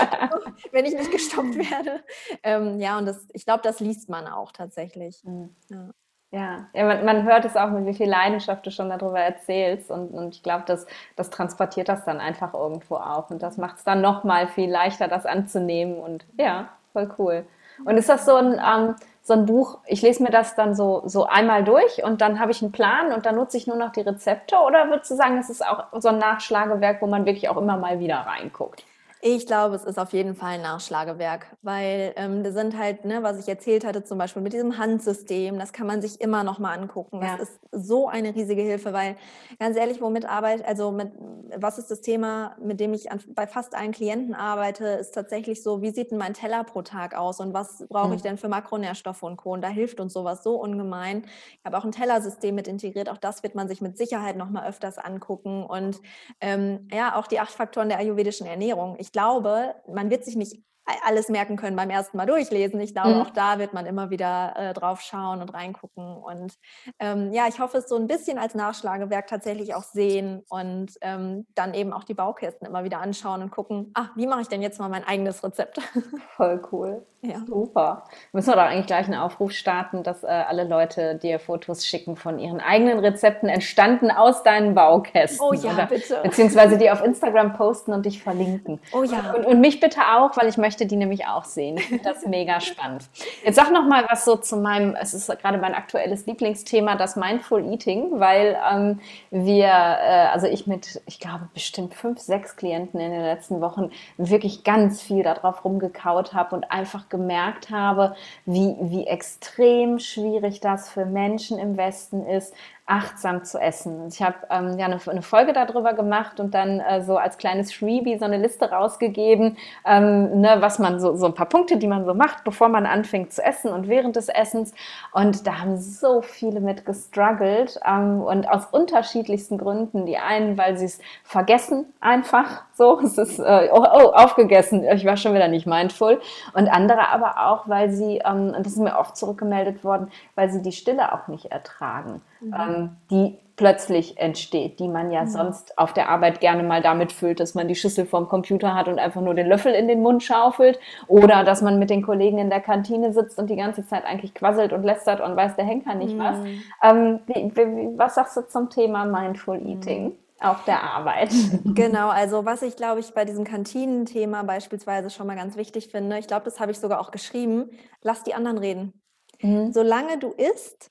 [0.72, 2.02] wenn ich nicht gestoppt werde.
[2.42, 5.22] Ähm, ja, und das, ich glaube, das liest man auch tatsächlich.
[5.24, 5.54] Mhm.
[5.68, 5.90] Ja.
[6.32, 9.90] Ja, ja man, man, hört es auch, mit wie viel Leidenschaft du schon darüber erzählst.
[9.90, 13.30] Und, und ich glaube, das, das transportiert das dann einfach irgendwo auch.
[13.30, 15.98] Und das macht es dann noch mal viel leichter, das anzunehmen.
[15.98, 17.46] Und ja, voll cool.
[17.84, 21.02] Und ist das so ein, ähm, so ein Buch, ich lese mir das dann so,
[21.04, 23.90] so einmal durch und dann habe ich einen Plan und dann nutze ich nur noch
[23.90, 24.56] die Rezepte?
[24.56, 27.76] Oder würdest du sagen, es ist auch so ein Nachschlagewerk, wo man wirklich auch immer
[27.76, 28.84] mal wieder reinguckt?
[29.28, 33.24] Ich glaube, es ist auf jeden Fall ein Nachschlagewerk, weil ähm, das sind halt, ne,
[33.24, 36.60] was ich erzählt hatte, zum Beispiel mit diesem Handsystem, das kann man sich immer noch
[36.60, 37.20] mal angucken.
[37.20, 37.36] Das ja.
[37.38, 39.16] ist so eine riesige Hilfe, weil
[39.58, 41.10] ganz ehrlich, womit arbeite, also mit,
[41.56, 45.60] was ist das Thema, mit dem ich an, bei fast allen Klienten arbeite, ist tatsächlich
[45.60, 48.28] so, wie sieht denn mein Teller pro Tag aus und was brauche ich mhm.
[48.28, 49.54] denn für Makronährstoffe und Co.
[49.54, 51.24] Und da hilft uns sowas so ungemein.
[51.58, 54.50] Ich habe auch ein Tellersystem mit integriert, auch das wird man sich mit Sicherheit noch
[54.50, 56.00] mal öfters angucken und
[56.40, 58.94] ähm, ja, auch die acht Faktoren der ayurvedischen Ernährung.
[59.00, 60.62] Ich glaube, man wird sich nicht
[61.04, 62.80] alles merken können beim ersten Mal durchlesen.
[62.80, 63.20] Ich glaube, mhm.
[63.22, 66.16] auch da wird man immer wieder äh, drauf schauen und reingucken.
[66.16, 66.54] Und
[67.00, 71.46] ähm, ja, ich hoffe, es so ein bisschen als Nachschlagewerk tatsächlich auch sehen und ähm,
[71.54, 74.62] dann eben auch die Baukästen immer wieder anschauen und gucken, ach, wie mache ich denn
[74.62, 75.80] jetzt mal mein eigenes Rezept?
[76.36, 77.06] Voll cool.
[77.22, 77.40] Ja.
[77.46, 78.04] Super.
[78.32, 82.16] Müssen wir doch eigentlich gleich einen Aufruf starten, dass äh, alle Leute dir Fotos schicken
[82.16, 85.44] von ihren eigenen Rezepten, entstanden aus deinen Baukästen.
[85.44, 86.20] Oh ja, oder, bitte.
[86.22, 88.80] Beziehungsweise die auf Instagram posten und dich verlinken.
[88.92, 89.32] Oh ja.
[89.32, 91.78] Und, und mich bitte auch, weil ich möchte möchte die nämlich auch sehen.
[91.78, 93.08] Ich finde das mega spannend.
[93.42, 97.16] Jetzt sag noch mal was so zu meinem, es ist gerade mein aktuelles Lieblingsthema, das
[97.16, 103.00] Mindful Eating, weil ähm, wir, äh, also ich mit, ich glaube, bestimmt fünf, sechs Klienten
[103.00, 108.76] in den letzten Wochen wirklich ganz viel darauf rumgekaut habe und einfach gemerkt habe, wie,
[108.78, 112.52] wie extrem schwierig das für Menschen im Westen ist,
[112.86, 114.06] achtsam zu essen.
[114.06, 117.74] Ich habe ähm, ja eine, eine, Folge darüber gemacht und dann äh, so als kleines
[117.74, 121.88] Freebie so eine Liste rausgegeben, ähm, ne, was man so, so ein paar Punkte, die
[121.88, 124.72] man so macht, bevor man anfängt zu essen und während des Essens.
[125.12, 130.06] Und da haben so viele mit gestruggelt ähm, und aus unterschiedlichsten Gründen.
[130.06, 135.04] Die einen, weil sie es vergessen einfach, so, es ist äh, oh, oh, aufgegessen, ich
[135.04, 136.20] war schon wieder nicht mindful.
[136.54, 140.50] Und andere aber auch, weil sie, ähm, und das ist mir oft zurückgemeldet worden, weil
[140.50, 142.54] sie die Stille auch nicht ertragen mhm.
[142.54, 145.28] ähm, die plötzlich entsteht, die man ja mhm.
[145.28, 148.86] sonst auf der Arbeit gerne mal damit füllt, dass man die Schüssel vom Computer hat
[148.86, 152.38] und einfach nur den Löffel in den Mund schaufelt oder dass man mit den Kollegen
[152.38, 155.64] in der Kantine sitzt und die ganze Zeit eigentlich quasselt und lästert und weiß der
[155.64, 156.20] Henker nicht mhm.
[156.20, 156.36] was.
[156.82, 159.66] Ähm, wie, wie, was sagst du zum Thema Mindful mhm.
[159.68, 160.12] Eating?
[160.40, 161.30] Auf der Arbeit.
[161.64, 166.18] Genau, also was ich glaube ich bei diesem Kantinenthema beispielsweise schon mal ganz wichtig finde,
[166.18, 167.70] ich glaube, das habe ich sogar auch geschrieben,
[168.02, 169.02] lass die anderen reden.
[169.42, 169.72] Mhm.
[169.72, 170.90] Solange du isst,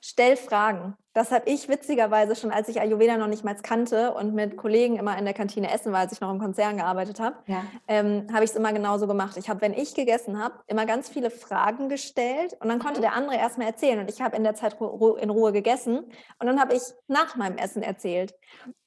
[0.00, 0.94] stell Fragen.
[1.14, 4.96] Das habe ich witzigerweise schon, als ich Ayurveda noch nicht mal kannte und mit Kollegen
[4.96, 7.62] immer in der Kantine essen war, als ich noch im Konzern gearbeitet habe, ja.
[7.88, 9.36] ähm, habe ich es immer genauso gemacht.
[9.36, 13.02] Ich habe, wenn ich gegessen habe, immer ganz viele Fragen gestellt und dann konnte mhm.
[13.02, 16.60] der andere erstmal erzählen und ich habe in der Zeit in Ruhe gegessen und dann
[16.60, 18.34] habe ich nach meinem Essen erzählt.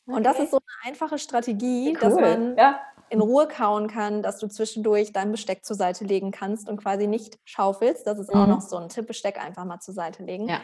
[0.08, 0.16] Okay.
[0.16, 2.00] Und das ist so eine einfache Strategie, cool.
[2.00, 2.80] dass man ja
[3.10, 7.08] in Ruhe kauen kann, dass du zwischendurch dein Besteck zur Seite legen kannst und quasi
[7.08, 8.06] nicht schaufelst.
[8.06, 8.42] Das ist mhm.
[8.42, 10.50] auch noch so ein Tipp, Besteck einfach mal zur Seite legen.
[10.50, 10.60] Ja.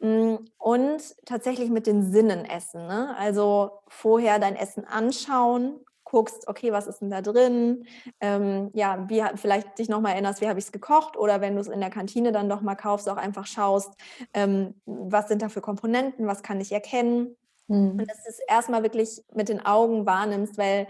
[0.00, 2.86] Mm, und tatsächlich mit den Sinnen essen.
[2.86, 3.14] Ne?
[3.16, 7.84] Also vorher dein Essen anschauen, guckst, okay, was ist denn da drin?
[8.20, 11.16] Ähm, ja, wie vielleicht dich nochmal erinnerst, wie habe ich es gekocht?
[11.16, 13.92] Oder wenn du es in der Kantine dann doch mal kaufst, auch einfach schaust,
[14.32, 17.36] ähm, was sind da für Komponenten, was kann ich erkennen?
[17.68, 17.90] Mhm.
[17.92, 20.88] Und dass du es erstmal wirklich mit den Augen wahrnimmst, weil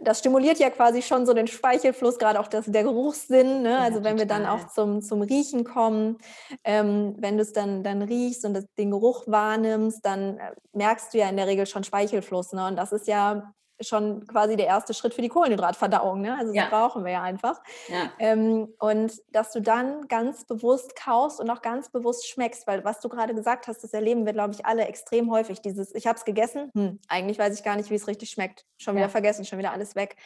[0.00, 3.62] das stimuliert ja quasi schon so den Speichelfluss, gerade auch das, der Geruchssinn.
[3.62, 3.72] Ne?
[3.72, 4.18] Ja, also wenn total.
[4.18, 6.18] wir dann auch zum, zum Riechen kommen,
[6.62, 11.12] ähm, wenn du es dann, dann riechst und das, den Geruch wahrnimmst, dann äh, merkst
[11.12, 12.52] du ja in der Regel schon Speichelfluss.
[12.52, 12.66] Ne?
[12.68, 16.20] Und das ist ja schon quasi der erste Schritt für die Kohlenhydratverdauung.
[16.20, 16.36] Ne?
[16.36, 16.68] Also das ja.
[16.68, 17.60] brauchen wir ja einfach.
[17.88, 18.12] Ja.
[18.18, 23.00] Ähm, und dass du dann ganz bewusst kaust und auch ganz bewusst schmeckst, weil was
[23.00, 25.60] du gerade gesagt hast, das erleben wir, glaube ich, alle extrem häufig.
[25.60, 28.64] Dieses, ich habe es gegessen, hm, eigentlich weiß ich gar nicht, wie es richtig schmeckt.
[28.78, 29.10] Schon wieder ja.
[29.10, 30.16] vergessen, schon wieder alles weg.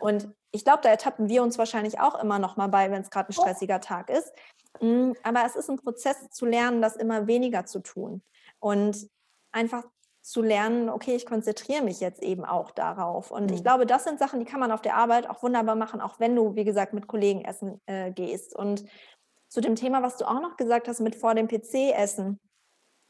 [0.00, 3.10] Und ich glaube, da ertappen wir uns wahrscheinlich auch immer noch mal bei, wenn es
[3.10, 4.32] gerade ein stressiger Tag ist.
[4.80, 8.22] Hm, aber es ist ein Prozess zu lernen, das immer weniger zu tun.
[8.58, 9.08] Und
[9.52, 9.84] einfach
[10.26, 13.30] zu lernen, okay, ich konzentriere mich jetzt eben auch darauf.
[13.30, 13.54] Und mhm.
[13.54, 16.18] ich glaube, das sind Sachen, die kann man auf der Arbeit auch wunderbar machen, auch
[16.18, 18.56] wenn du, wie gesagt, mit Kollegen essen äh, gehst.
[18.56, 18.84] Und
[19.48, 22.40] zu dem Thema, was du auch noch gesagt hast, mit vor dem PC essen.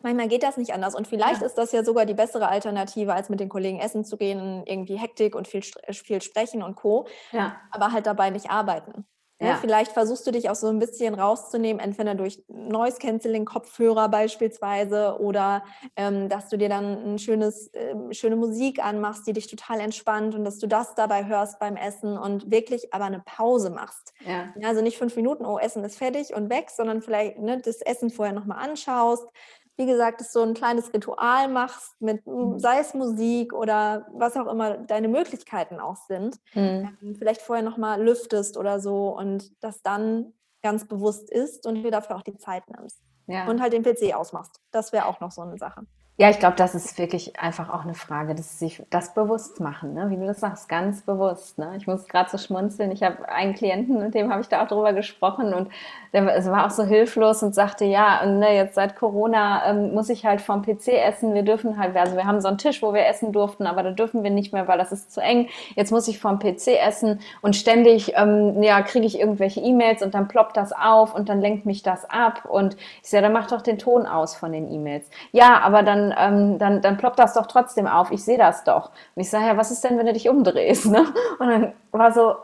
[0.03, 0.95] Manchmal geht das nicht anders.
[0.95, 1.47] Und vielleicht ja.
[1.47, 4.99] ist das ja sogar die bessere Alternative, als mit den Kollegen essen zu gehen, irgendwie
[4.99, 7.07] Hektik und viel, viel sprechen und Co.
[7.33, 7.57] Ja.
[7.71, 9.07] Aber halt dabei nicht arbeiten.
[9.41, 9.49] Ja.
[9.49, 14.09] Ja, vielleicht versuchst du dich auch so ein bisschen rauszunehmen, entweder durch Noise Cancelling Kopfhörer
[14.09, 15.63] beispielsweise oder
[15.95, 20.35] ähm, dass du dir dann ein schönes, äh, schöne Musik anmachst, die dich total entspannt
[20.35, 24.15] und dass du das dabei hörst beim Essen und wirklich aber eine Pause machst.
[24.25, 24.55] Ja.
[24.65, 28.09] also nicht fünf Minuten, oh, Essen ist fertig und weg, sondern vielleicht ne, das Essen
[28.09, 29.29] vorher nochmal anschaust,
[29.77, 32.59] wie gesagt, dass du ein kleines Ritual machst, mit mhm.
[32.59, 36.37] sei es Musik oder was auch immer deine Möglichkeiten auch sind.
[36.55, 36.97] Mhm.
[37.03, 41.91] Ähm, vielleicht vorher nochmal lüftest oder so und das dann ganz bewusst ist und dir
[41.91, 43.03] dafür auch die Zeit nimmst.
[43.27, 43.49] Ja.
[43.49, 44.61] Und halt den PC ausmachst.
[44.71, 45.87] Das wäre auch noch so eine Sache.
[46.19, 49.61] Ja, ich glaube, das ist wirklich einfach auch eine Frage, dass sie sich das bewusst
[49.61, 50.09] machen, ne?
[50.09, 51.59] wie du das sagst, ganz bewusst.
[51.59, 51.75] Ne?
[51.77, 52.91] Ich muss gerade so schmunzeln.
[52.91, 55.69] Ich habe einen Klienten, mit dem habe ich da auch drüber gesprochen und
[56.15, 60.25] der war auch so hilflos und sagte, ja, ne, jetzt seit Corona ähm, muss ich
[60.25, 61.35] halt vom PC essen.
[61.35, 63.91] Wir dürfen halt, also wir haben so einen Tisch, wo wir essen durften, aber da
[63.91, 65.49] dürfen wir nicht mehr, weil das ist zu eng.
[65.75, 70.15] Jetzt muss ich vom PC essen und ständig, ähm, ja, kriege ich irgendwelche E-Mails und
[70.15, 73.49] dann ploppt das auf und dann lenkt mich das ab und ich sage, dann mach
[73.49, 75.11] doch den Ton aus von den E-Mails.
[75.33, 78.91] Ja, aber dann ähm, dann, dann ploppt das doch trotzdem auf, ich sehe das doch.
[79.15, 80.87] Und ich sage, ja, was ist denn, wenn du dich umdrehst?
[80.87, 81.07] Ne?
[81.39, 82.37] Und dann war so,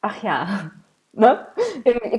[0.00, 0.70] ach ja,
[1.16, 1.46] ne?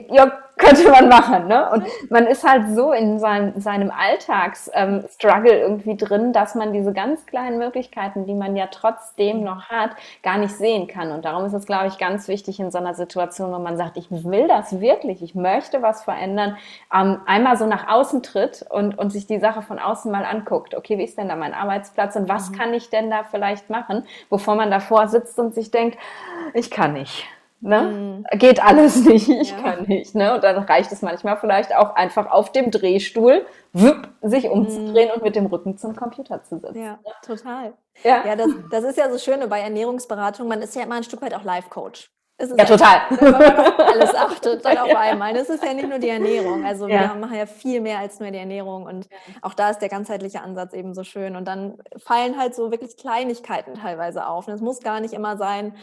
[0.09, 1.47] Ja, könnte man machen.
[1.47, 1.69] Ne?
[1.71, 6.93] Und man ist halt so in seinem, seinem Alltagsstruggle ähm, irgendwie drin, dass man diese
[6.93, 9.91] ganz kleinen Möglichkeiten, die man ja trotzdem noch hat,
[10.23, 11.11] gar nicht sehen kann.
[11.11, 13.97] Und darum ist es, glaube ich, ganz wichtig in so einer Situation, wo man sagt,
[13.97, 16.57] ich will das wirklich, ich möchte was verändern,
[16.93, 20.75] ähm, einmal so nach außen tritt und, und sich die Sache von außen mal anguckt.
[20.75, 22.55] Okay, wie ist denn da mein Arbeitsplatz und was mhm.
[22.55, 25.97] kann ich denn da vielleicht machen, bevor man davor sitzt und sich denkt,
[26.53, 27.27] ich kann nicht.
[27.61, 27.81] Ne?
[27.81, 28.37] Mhm.
[28.37, 29.57] Geht alles nicht, ich ja.
[29.57, 30.13] kann nicht.
[30.13, 30.35] Ne?
[30.35, 35.15] Und dann reicht es manchmal vielleicht auch einfach auf dem Drehstuhl wupp, sich umzudrehen mhm.
[35.15, 36.81] und mit dem Rücken zum Computer zu sitzen.
[36.81, 37.73] Ja, total.
[38.03, 41.03] Ja, ja das, das ist ja so schön bei Ernährungsberatung, man ist ja immer ein
[41.03, 42.11] Stück weit auch Life-Coach.
[42.39, 43.01] ja, ja, total.
[43.09, 45.33] Wenn man auf alles achtet, dann auf einmal.
[45.33, 46.65] Das ist ja nicht nur die Ernährung.
[46.65, 48.83] Also wir machen ja viel mehr als nur die Ernährung.
[48.83, 49.07] Und
[49.41, 51.35] auch da ist der ganzheitliche Ansatz eben so schön.
[51.35, 54.47] Und dann fallen halt so wirklich Kleinigkeiten teilweise auf.
[54.47, 55.73] Und es muss gar nicht immer sein,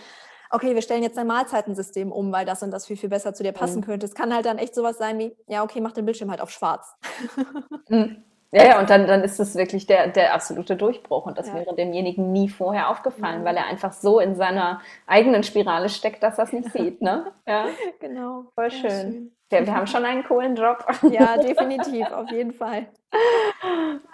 [0.52, 3.42] okay, wir stellen jetzt ein Mahlzeitensystem um, weil das und das viel, viel besser zu
[3.42, 3.84] dir passen mhm.
[3.84, 4.06] könnte.
[4.06, 6.50] Es kann halt dann echt sowas sein wie, ja, okay, mach den Bildschirm halt auf
[6.50, 6.96] schwarz.
[7.88, 8.22] Mhm.
[8.54, 11.24] Ja, ja, und dann, dann ist es wirklich der, der absolute Durchbruch.
[11.24, 11.54] Und das ja.
[11.54, 13.44] wäre demjenigen nie vorher aufgefallen, ja.
[13.46, 17.00] weil er einfach so in seiner eigenen Spirale steckt, dass er es nicht sieht.
[17.00, 17.32] Ne?
[17.46, 17.66] Ja,
[17.98, 18.44] genau.
[18.54, 18.90] Voll schön.
[18.90, 19.32] schön.
[19.50, 20.84] Ja, wir haben schon einen coolen Job.
[21.10, 22.86] Ja, definitiv, auf jeden Fall.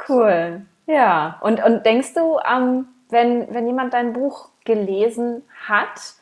[0.08, 0.62] Cool.
[0.86, 6.14] Ja, und, und denkst du, ähm, wenn, wenn jemand dein Buch gelesen hat,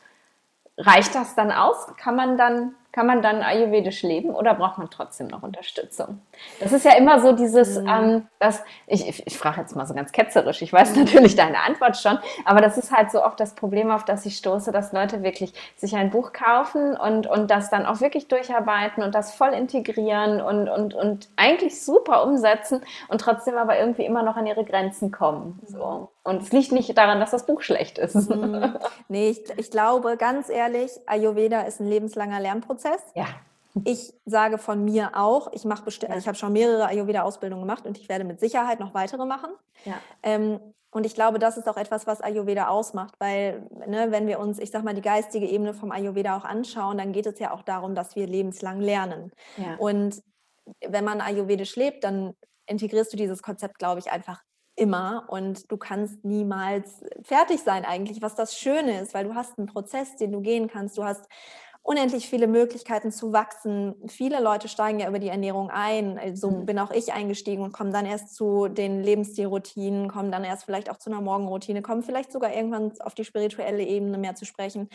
[0.77, 1.87] reicht das dann aus?
[1.97, 6.19] Kann man dann kann man dann ayurvedisch leben oder braucht man trotzdem noch Unterstützung?
[6.59, 7.87] Das ist ja immer so dieses, mhm.
[7.87, 11.59] ähm, das, ich, ich, ich frage jetzt mal so ganz ketzerisch, ich weiß natürlich deine
[11.59, 14.93] Antwort schon, aber das ist halt so oft das Problem, auf das ich stoße, dass
[14.93, 19.35] Leute wirklich sich ein Buch kaufen und, und das dann auch wirklich durcharbeiten und das
[19.35, 24.47] voll integrieren und, und, und eigentlich super umsetzen und trotzdem aber irgendwie immer noch an
[24.47, 25.59] ihre Grenzen kommen.
[25.67, 26.09] So.
[26.27, 28.29] Und es liegt nicht daran, dass das Buch schlecht ist.
[28.29, 28.77] Mhm.
[29.09, 33.01] Nee, ich, ich glaube, ganz ehrlich, Ayurveda ist ein lebenslanger Lernprozess.
[33.15, 33.27] Ja.
[33.85, 36.17] Ich sage von mir auch, ich mache ja.
[36.17, 39.51] ich habe schon mehrere Ayurveda-Ausbildungen gemacht und ich werde mit Sicherheit noch weitere machen.
[39.85, 39.93] Ja.
[40.23, 40.59] Ähm,
[40.91, 44.59] und ich glaube, das ist auch etwas, was Ayurveda ausmacht, weil ne, wenn wir uns,
[44.59, 47.61] ich sag mal, die geistige Ebene vom Ayurveda auch anschauen, dann geht es ja auch
[47.61, 49.31] darum, dass wir lebenslang lernen.
[49.55, 49.75] Ja.
[49.77, 50.21] Und
[50.85, 52.33] wenn man ayurvedisch lebt, dann
[52.65, 54.41] integrierst du dieses Konzept, glaube ich, einfach
[54.77, 59.57] immer und du kannst niemals fertig sein eigentlich, was das Schöne ist, weil du hast
[59.57, 60.97] einen Prozess, den du gehen kannst.
[60.97, 61.27] Du hast
[61.87, 63.95] unendlich viele Möglichkeiten zu wachsen.
[64.09, 66.35] Viele Leute steigen ja über die Ernährung ein.
[66.35, 66.65] So mhm.
[66.65, 70.89] bin auch ich eingestiegen und komme dann erst zu den Lebensstilroutinen, komme dann erst vielleicht
[70.89, 74.89] auch zu einer Morgenroutine, komme vielleicht sogar irgendwann auf die spirituelle Ebene mehr zu sprechen.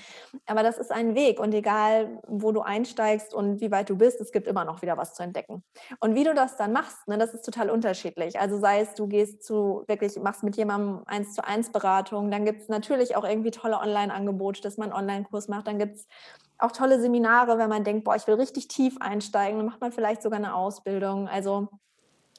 [0.44, 4.20] Aber das ist ein Weg und egal, wo du einsteigst und wie weit du bist,
[4.20, 5.64] es gibt immer noch wieder was zu entdecken.
[5.98, 8.38] Und wie du das dann machst, ne, das ist total unterschiedlich.
[8.38, 12.44] Also sei es, du gehst zu wirklich, machst mit jemandem eins zu eins Beratung, dann
[12.44, 16.06] gibt es natürlich auch irgendwie tolle Online-Angebote, dass man einen Online-Kurs macht, dann gibt es
[16.62, 19.92] auch tolle Seminare, wenn man denkt, boah, ich will richtig tief einsteigen, dann macht man
[19.92, 21.28] vielleicht sogar eine Ausbildung.
[21.28, 21.68] Also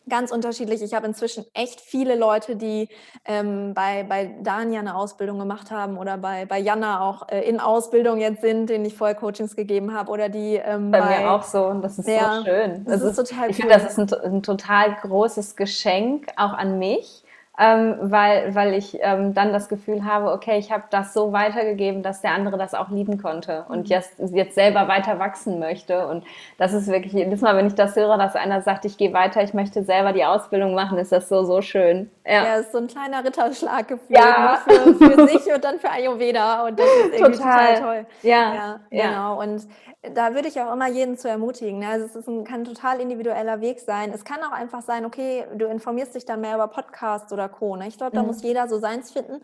[0.09, 0.81] ganz unterschiedlich.
[0.81, 2.89] Ich habe inzwischen echt viele Leute, die
[3.25, 7.59] ähm, bei, bei Dania eine Ausbildung gemacht haben oder bei, bei Jana auch äh, in
[7.59, 11.31] Ausbildung jetzt sind, denen ich vorher Coachings gegeben habe oder die ähm, bei, bei, mir
[11.31, 12.83] auch so und das ist ja, so schön.
[12.85, 13.69] Das, das ist, ist, total Ich cool.
[13.69, 17.23] finde, das ist ein, ein total großes Geschenk auch an mich
[17.59, 22.01] ähm, weil, weil ich ähm, dann das Gefühl habe, okay, ich habe das so weitergegeben,
[22.01, 23.85] dass der andere das auch lieben konnte und mhm.
[23.85, 26.07] jetzt, jetzt selber weiter wachsen möchte.
[26.07, 26.25] Und
[26.57, 29.43] das ist wirklich, jedes Mal, wenn ich das höre, dass einer sagt, ich gehe weiter,
[29.43, 32.09] ich möchte selber die Ausbildung machen, ist das so, so schön.
[32.25, 34.57] Ja, ja ist so ein kleiner Ritterschlaggefühl ja.
[34.65, 38.05] für, für sich und dann für Ayurveda und das ist irgendwie total, total toll.
[38.23, 39.41] Ja, ja, ja, genau.
[39.41, 39.67] Und
[40.11, 41.79] da würde ich auch immer jeden zu ermutigen.
[41.79, 41.87] Ne?
[41.87, 44.11] Also es ist ein, kann ein total individueller Weg sein.
[44.13, 47.75] Es kann auch einfach sein, okay, du informierst dich dann mehr über Podcasts oder Co.
[47.75, 47.87] Ne?
[47.87, 48.27] Ich glaube, da mhm.
[48.27, 49.41] muss jeder so seins finden.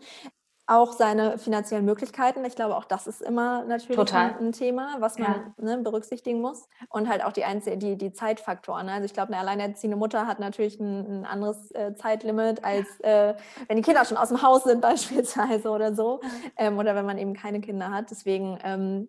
[0.66, 2.44] Auch seine finanziellen Möglichkeiten.
[2.44, 5.76] Ich glaube, auch das ist immer natürlich ein, ein, Thema, was man ja.
[5.76, 6.68] ne, berücksichtigen muss.
[6.90, 8.86] Und halt auch die, Einzel die, die Zeitfaktoren.
[8.86, 8.92] Ne?
[8.92, 13.34] Also ich glaube, eine alleinerziehende Mutter hat natürlich ein, ein anderes äh, Zeitlimit, als äh,
[13.66, 16.20] wenn die Kinder schon aus dem Haus sind beispielsweise oder so.
[16.56, 18.12] Ähm, oder wenn man eben keine Kinder hat.
[18.12, 19.08] Deswegen ähm,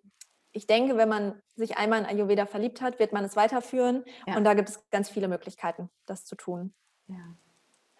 [0.52, 4.04] ich denke, wenn man sich einmal in Ayurveda verliebt hat, wird man es weiterführen.
[4.26, 4.36] Ja.
[4.36, 6.74] Und da gibt es ganz viele Möglichkeiten, das zu tun.
[7.06, 7.34] Ja.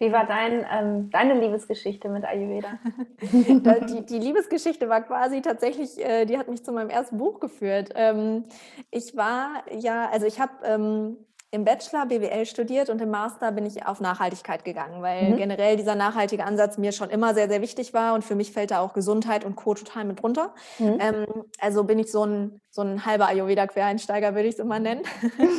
[0.03, 2.77] Wie war dein, ähm, deine Liebesgeschichte mit Ayurveda?
[3.89, 7.91] die, die, Liebesgeschichte war quasi tatsächlich, äh, die hat mich zu meinem ersten Buch geführt.
[7.95, 8.47] Ähm,
[8.91, 11.19] ich war ja, also ich habe ähm,
[11.53, 15.37] im Bachelor BWL studiert und im Master bin ich auf Nachhaltigkeit gegangen, weil mhm.
[15.37, 18.73] generell dieser nachhaltige Ansatz mir schon immer sehr, sehr wichtig war und für mich fällt
[18.73, 19.75] da auch Gesundheit und Co.
[19.75, 20.53] total mit runter.
[20.81, 20.99] Mhm.
[20.99, 21.27] Ähm,
[21.61, 25.03] also bin ich so ein, so ein halber Ayurveda-Quereinsteiger, würde ich es immer nennen.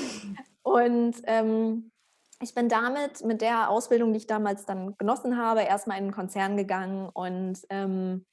[0.63, 1.92] und ähm,
[2.43, 6.13] ich bin damit mit der Ausbildung, die ich damals dann genossen habe, erstmal in einen
[6.13, 8.25] Konzern gegangen und ähm,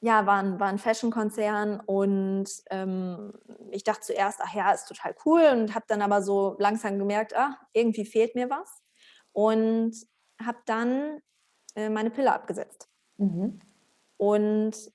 [0.00, 3.32] ja, war ein, war ein Fashion-Konzern und ähm,
[3.70, 7.34] ich dachte zuerst, ach ja, ist total cool und habe dann aber so langsam gemerkt,
[7.34, 8.82] ah, irgendwie fehlt mir was
[9.32, 9.94] und
[10.44, 11.20] habe dann
[11.74, 12.88] äh, meine Pille abgesetzt.
[13.16, 13.60] Mhm.
[14.18, 14.92] Und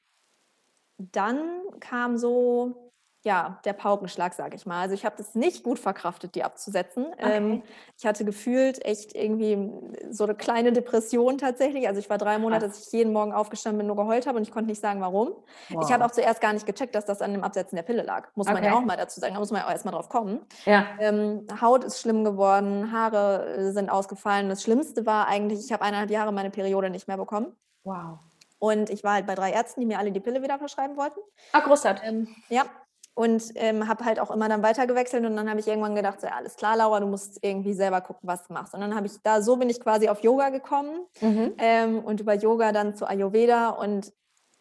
[0.97, 2.88] dann kam so
[3.23, 4.81] ja, der Paukenschlag, sage ich mal.
[4.81, 7.07] Also ich habe das nicht gut verkraftet, die abzusetzen.
[7.11, 7.37] Okay.
[7.37, 7.63] Ähm,
[7.97, 9.69] ich hatte gefühlt echt irgendwie
[10.09, 11.87] so eine kleine Depression tatsächlich.
[11.87, 14.43] Also ich war drei Monate, dass ich jeden Morgen aufgestanden bin, nur geheult habe und
[14.43, 15.33] ich konnte nicht sagen, warum.
[15.69, 15.83] Wow.
[15.83, 18.29] Ich habe auch zuerst gar nicht gecheckt, dass das an dem Absetzen der Pille lag.
[18.35, 18.53] Muss okay.
[18.53, 19.33] man ja auch mal dazu sagen.
[19.33, 20.39] Da muss man ja auch erstmal drauf kommen.
[20.65, 20.85] Ja.
[20.99, 24.47] Ähm, Haut ist schlimm geworden, Haare sind ausgefallen.
[24.47, 27.53] Das Schlimmste war eigentlich, ich habe eineinhalb Jahre meine Periode nicht mehr bekommen.
[27.83, 28.19] Wow.
[28.59, 31.19] Und ich war halt bei drei Ärzten, die mir alle die Pille wieder verschreiben wollten.
[31.53, 32.07] Ah, großartig.
[32.07, 32.65] Ähm, ja,
[33.13, 36.21] und ähm, habe halt auch immer dann weiter gewechselt und dann habe ich irgendwann gedacht,
[36.21, 38.73] so, ja, alles klar, Laura, du musst irgendwie selber gucken, was du machst.
[38.73, 41.53] Und dann habe ich da, so bin ich quasi auf Yoga gekommen mhm.
[41.57, 44.13] ähm, und über Yoga dann zu Ayurveda und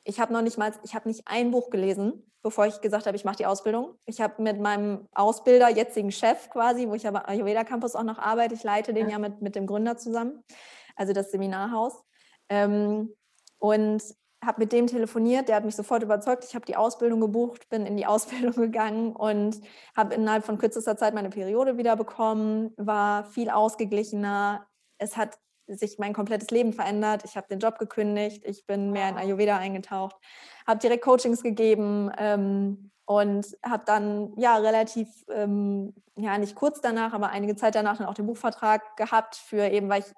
[0.04, 3.16] ich habe noch nicht mal, ich habe nicht ein Buch gelesen, bevor ich gesagt habe,
[3.16, 3.94] ich mache die Ausbildung.
[4.06, 8.18] Ich habe mit meinem Ausbilder, jetzigen Chef quasi, wo ich aber Ayurveda Campus auch noch
[8.18, 10.42] arbeite, ich leite den ja, ja mit, mit dem Gründer zusammen,
[10.96, 12.02] also das Seminarhaus.
[12.48, 13.14] Ähm,
[13.58, 14.02] und
[14.44, 16.44] habe mit dem telefoniert, der hat mich sofort überzeugt.
[16.44, 19.60] Ich habe die Ausbildung gebucht, bin in die Ausbildung gegangen und
[19.96, 24.66] habe innerhalb von kürzester Zeit meine Periode wieder bekommen, war viel ausgeglichener.
[24.98, 27.24] Es hat sich mein komplettes Leben verändert.
[27.24, 30.16] Ich habe den Job gekündigt, ich bin mehr in Ayurveda eingetaucht,
[30.66, 37.12] habe direkt Coachings gegeben ähm, und habe dann ja relativ, ähm, ja nicht kurz danach,
[37.12, 40.14] aber einige Zeit danach dann auch den Buchvertrag gehabt für eben, weil ich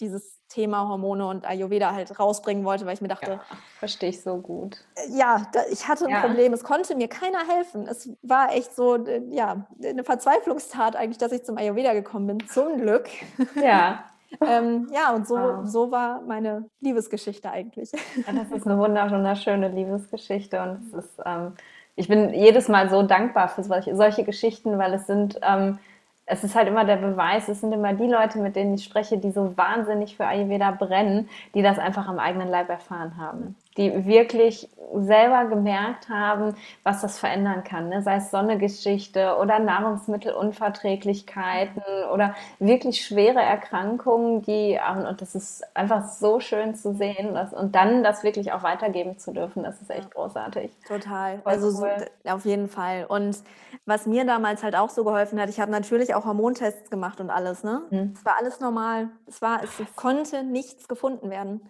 [0.00, 3.40] dieses Thema Hormone und Ayurveda halt rausbringen wollte, weil ich mir dachte, ja,
[3.78, 4.78] verstehe ich so gut.
[4.94, 6.20] Äh, ja, da, ich hatte ein ja.
[6.20, 7.86] Problem, es konnte mir keiner helfen.
[7.86, 12.48] Es war echt so, äh, ja, eine Verzweiflungstat eigentlich, dass ich zum Ayurveda gekommen bin,
[12.48, 13.08] zum Glück.
[13.54, 14.04] Ja.
[14.46, 15.60] ähm, ja, und so, wow.
[15.64, 17.90] so war meine Liebesgeschichte eigentlich.
[17.92, 18.78] Ja, das ist eine
[19.14, 21.54] wunderschöne Liebesgeschichte und es ist ähm,
[21.98, 25.80] ich bin jedes Mal so dankbar für solche, solche Geschichten, weil es sind, ähm,
[26.28, 29.18] es ist halt immer der Beweis, es sind immer die Leute, mit denen ich spreche,
[29.18, 34.06] die so wahnsinnig für Ayurveda brennen, die das einfach am eigenen Leib erfahren haben die
[34.06, 37.90] wirklich selber gemerkt haben, was das verändern kann.
[37.90, 38.00] Ne?
[38.02, 46.08] Sei es Sonnegeschichte oder Nahrungsmittelunverträglichkeiten oder wirklich schwere Erkrankungen, die, ähm, und das ist einfach
[46.08, 49.90] so schön zu sehen dass, und dann das wirklich auch weitergeben zu dürfen, das ist
[49.90, 50.70] echt großartig.
[50.86, 51.40] Total.
[51.40, 52.06] Voll also cool.
[52.24, 53.06] so, auf jeden Fall.
[53.08, 53.42] Und
[53.84, 57.30] was mir damals halt auch so geholfen hat, ich habe natürlich auch Hormontests gemacht und
[57.30, 57.62] alles.
[57.64, 57.82] Ne?
[57.90, 58.14] Hm.
[58.16, 59.10] Es war alles normal.
[59.26, 61.60] Es, war, es konnte nichts gefunden werden.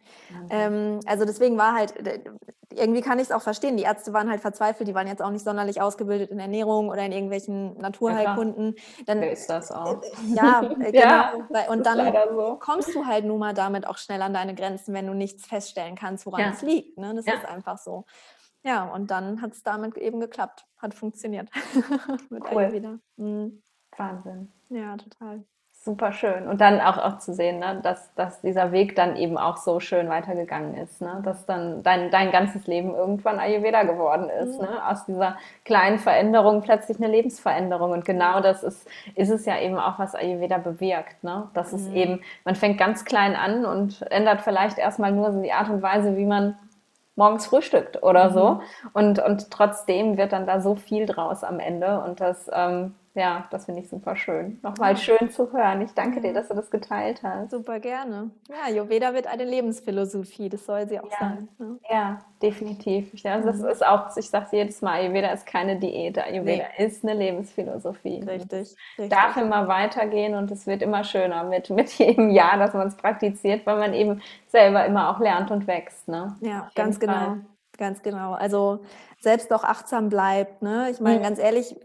[0.50, 1.97] Ähm, also deswegen war halt
[2.72, 3.76] irgendwie kann ich es auch verstehen.
[3.76, 7.04] Die Ärzte waren halt verzweifelt, die waren jetzt auch nicht sonderlich ausgebildet in Ernährung oder
[7.04, 8.74] in irgendwelchen Naturheilkunden.
[9.06, 10.02] Dann Wer ist das auch.
[10.02, 11.00] Äh, ja, äh, genau.
[11.00, 11.32] ja,
[11.68, 12.56] und dann so.
[12.60, 15.96] kommst du halt nun mal damit auch schnell an deine Grenzen, wenn du nichts feststellen
[15.96, 16.50] kannst, woran ja.
[16.50, 16.98] es liegt.
[16.98, 17.14] Ne?
[17.14, 17.34] Das ja.
[17.34, 18.04] ist einfach so.
[18.64, 21.48] Ja, und dann hat es damit eben geklappt, hat funktioniert.
[22.52, 23.00] Cool.
[23.16, 23.62] Mhm.
[23.96, 24.52] Wahnsinn.
[24.68, 25.44] Ja, total
[25.88, 26.46] super schön.
[26.46, 29.80] Und dann auch, auch zu sehen, ne, dass, dass dieser Weg dann eben auch so
[29.80, 31.00] schön weitergegangen ist.
[31.00, 31.22] Ne?
[31.24, 34.60] Dass dann dein, dein ganzes Leben irgendwann Ayurveda geworden ist.
[34.60, 34.66] Mhm.
[34.66, 34.86] Ne?
[34.86, 37.92] Aus dieser kleinen Veränderung plötzlich eine Lebensveränderung.
[37.92, 41.24] Und genau das ist, ist es ja eben auch, was Ayurveda bewirkt.
[41.24, 41.48] Ne?
[41.54, 41.78] Das mhm.
[41.78, 45.80] ist eben, man fängt ganz klein an und ändert vielleicht erstmal nur die Art und
[45.80, 46.58] Weise, wie man
[47.16, 48.34] morgens frühstückt oder mhm.
[48.34, 48.60] so.
[48.92, 52.02] Und, und trotzdem wird dann da so viel draus am Ende.
[52.02, 54.60] Und das ähm, ja, das finde ich super schön.
[54.62, 55.80] Nochmal schön zu hören.
[55.82, 57.50] Ich danke dir, dass du das geteilt hast.
[57.50, 58.30] Super gerne.
[58.48, 61.16] Ja, Ayurveda wird eine Lebensphilosophie, das soll sie auch ja.
[61.18, 61.48] sein.
[61.58, 61.78] Ne?
[61.90, 63.12] Ja, definitiv.
[63.24, 63.68] Ja, also das mhm.
[63.68, 66.84] ist auch, ich sage jedes Mal, Ayurveda ist keine Diät, Ayurveda nee.
[66.84, 68.22] ist eine Lebensphilosophie.
[68.22, 69.08] Richtig, richtig.
[69.08, 72.96] Darf immer weitergehen und es wird immer schöner mit, mit jedem Jahr, dass man es
[72.96, 76.06] praktiziert, weil man eben selber immer auch lernt und wächst.
[76.06, 76.36] Ne?
[76.40, 77.12] Ja, ganz genau.
[77.12, 77.40] Fall.
[77.78, 78.32] Ganz genau.
[78.32, 78.80] Also
[79.20, 80.62] selbst auch achtsam bleibt.
[80.62, 80.88] Ne?
[80.90, 81.22] Ich meine, mhm.
[81.22, 81.76] ganz ehrlich,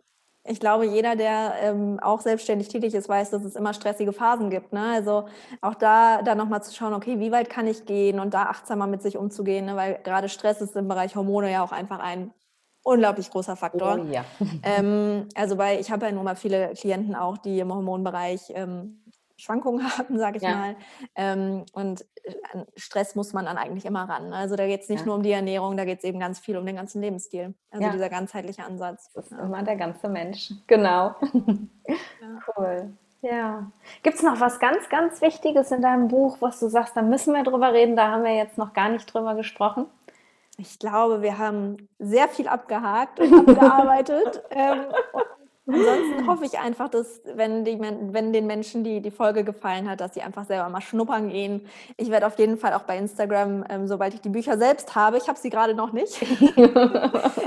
[0.45, 4.49] ich glaube, jeder, der ähm, auch selbstständig tätig ist, weiß, dass es immer stressige Phasen
[4.49, 4.73] gibt.
[4.73, 4.91] Ne?
[4.93, 5.25] Also
[5.61, 8.87] auch da, da nochmal zu schauen, okay, wie weit kann ich gehen und da achtsamer
[8.87, 9.75] mit sich umzugehen, ne?
[9.77, 12.33] weil gerade Stress ist im Bereich Hormone ja auch einfach ein
[12.83, 13.99] unglaublich großer Faktor.
[14.01, 14.25] Oh, ja.
[14.63, 19.02] ähm, also weil ich habe ja nun mal viele Klienten auch, die im Hormonbereich ähm,
[19.43, 20.55] Schwankungen haben, sage ich ja.
[20.55, 20.75] mal.
[21.15, 24.33] Ähm, und äh, an Stress muss man dann eigentlich immer ran.
[24.33, 25.05] Also da geht es nicht ja.
[25.05, 27.53] nur um die Ernährung, da geht es eben ganz viel um den ganzen Lebensstil.
[27.69, 27.91] Also ja.
[27.91, 29.11] dieser ganzheitliche Ansatz.
[29.13, 30.51] Das ist immer der ganze Mensch.
[30.67, 31.15] Genau.
[32.57, 32.93] Cool.
[33.21, 33.71] Ja.
[34.03, 37.33] Gibt es noch was ganz, ganz Wichtiges in deinem Buch, was du sagst, da müssen
[37.33, 39.85] wir drüber reden, da haben wir jetzt noch gar nicht drüber gesprochen?
[40.57, 44.43] Ich glaube, wir haben sehr viel abgehakt und abgearbeitet.
[44.51, 44.85] ähm,
[45.65, 50.01] Ansonsten hoffe ich einfach, dass, wenn, die, wenn den Menschen die, die Folge gefallen hat,
[50.01, 51.65] dass sie einfach selber mal schnuppern gehen.
[51.95, 55.17] Ich werde auf jeden Fall auch bei Instagram, ähm, sobald ich die Bücher selbst habe,
[55.17, 56.21] ich habe sie gerade noch nicht,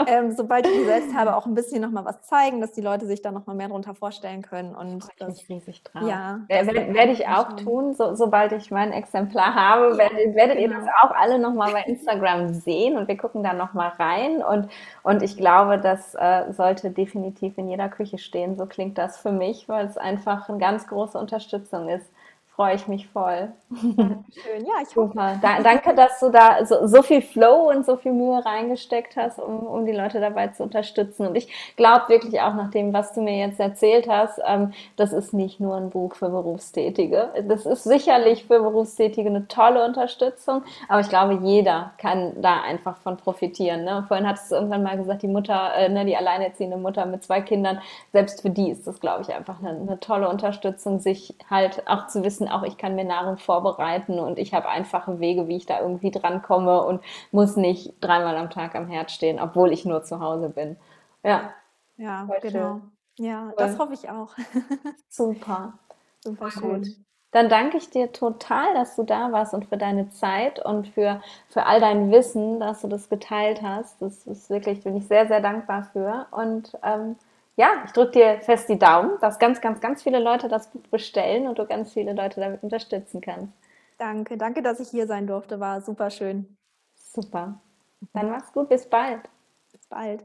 [0.07, 3.07] ähm, sobald ich die selbst habe, auch ein bisschen nochmal was zeigen, dass die Leute
[3.07, 4.75] sich da nochmal mehr darunter vorstellen können.
[4.75, 6.09] Und ich das, mich riesig drauf.
[6.09, 10.75] Ja, werde, werde ich auch tun, so, sobald ich mein Exemplar habe, werdet, werdet genau.
[10.75, 14.43] ihr das auch alle nochmal bei Instagram sehen und wir gucken da nochmal rein.
[14.43, 14.71] Und,
[15.03, 18.57] und ich glaube, das äh, sollte definitiv in jeder Küche Küche stehen.
[18.57, 22.11] So klingt das für mich, weil es einfach eine ganz große Unterstützung ist
[22.57, 23.53] freue ich mich voll.
[23.81, 25.09] Schön, ja, ich hoffe.
[25.09, 25.39] Super.
[25.43, 29.39] Da, danke, dass du da so, so, viel Flow und so viel Mühe reingesteckt hast,
[29.39, 31.27] um, um die Leute dabei zu unterstützen.
[31.27, 35.13] Und ich glaube wirklich auch nach dem, was du mir jetzt erzählt hast, ähm, das
[35.13, 37.29] ist nicht nur ein Buch für Berufstätige.
[37.47, 42.97] Das ist sicherlich für Berufstätige eine tolle Unterstützung, aber ich glaube, jeder kann da einfach
[42.99, 43.85] von profitieren.
[43.85, 44.05] Ne?
[44.09, 47.43] Vorhin hattest du irgendwann mal gesagt, die Mutter, äh, ne, die alleinerziehende Mutter mit zwei
[47.43, 47.81] Kindern,
[48.13, 52.07] selbst für die ist das, glaube ich, einfach eine, eine tolle Unterstützung, sich halt auch
[52.07, 55.57] zu wissen, wissen auch, ich kann mir Nahrung vorbereiten und ich habe einfache Wege, wie
[55.57, 59.85] ich da irgendwie drankomme und muss nicht dreimal am Tag am Herd stehen, obwohl ich
[59.85, 60.77] nur zu Hause bin.
[61.23, 61.53] Ja.
[61.97, 62.81] Ja, genau.
[63.19, 63.55] Ja, cool.
[63.57, 64.35] das hoffe ich auch.
[65.09, 65.79] Super.
[66.23, 66.83] Super schön.
[66.83, 66.89] Gut.
[67.33, 71.21] Dann danke ich dir total, dass du da warst und für deine Zeit und für,
[71.49, 74.01] für all dein Wissen, dass du das geteilt hast.
[74.01, 76.27] Das ist wirklich, bin ich sehr, sehr dankbar für.
[76.31, 77.17] Und ähm,
[77.57, 80.87] ja, ich drücke dir fest die Daumen, dass ganz, ganz, ganz viele Leute das Buch
[80.91, 83.53] bestellen und du ganz viele Leute damit unterstützen kannst.
[83.99, 85.59] Danke, danke, dass ich hier sein durfte.
[85.59, 86.57] War super schön.
[86.97, 87.59] Super.
[88.13, 89.23] Dann mach's gut, bis bald.
[89.73, 90.23] Bis bald.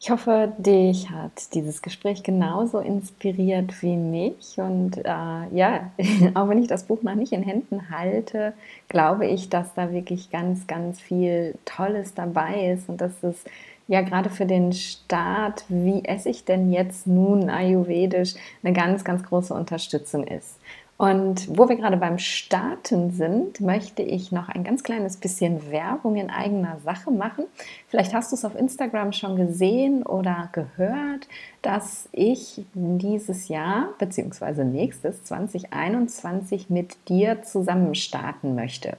[0.00, 4.58] Ich hoffe, dich hat dieses Gespräch genauso inspiriert wie mich.
[4.58, 5.90] Und äh, ja,
[6.34, 8.54] auch wenn ich das Buch noch nicht in Händen halte,
[8.88, 13.44] glaube ich, dass da wirklich ganz, ganz viel Tolles dabei ist und dass es
[13.86, 19.22] ja gerade für den Start, wie esse ich denn jetzt nun ayurvedisch, eine ganz, ganz
[19.24, 20.58] große Unterstützung ist.
[20.96, 26.14] Und wo wir gerade beim Starten sind, möchte ich noch ein ganz kleines bisschen Werbung
[26.14, 27.46] in eigener Sache machen.
[27.88, 31.26] Vielleicht hast du es auf Instagram schon gesehen oder gehört,
[31.62, 34.62] dass ich dieses Jahr bzw.
[34.62, 38.96] nächstes 2021 mit dir zusammen starten möchte.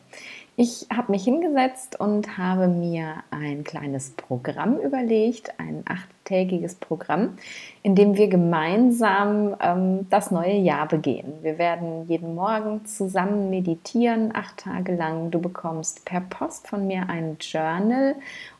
[0.57, 7.37] Ich habe mich hingesetzt und habe mir ein kleines Programm überlegt, ein achttägiges Programm,
[7.83, 11.33] in dem wir gemeinsam ähm, das neue Jahr begehen.
[11.41, 15.29] Wir werden jeden Morgen zusammen meditieren, acht Tage lang.
[15.29, 18.15] Du bekommst per Post von mir ein Journal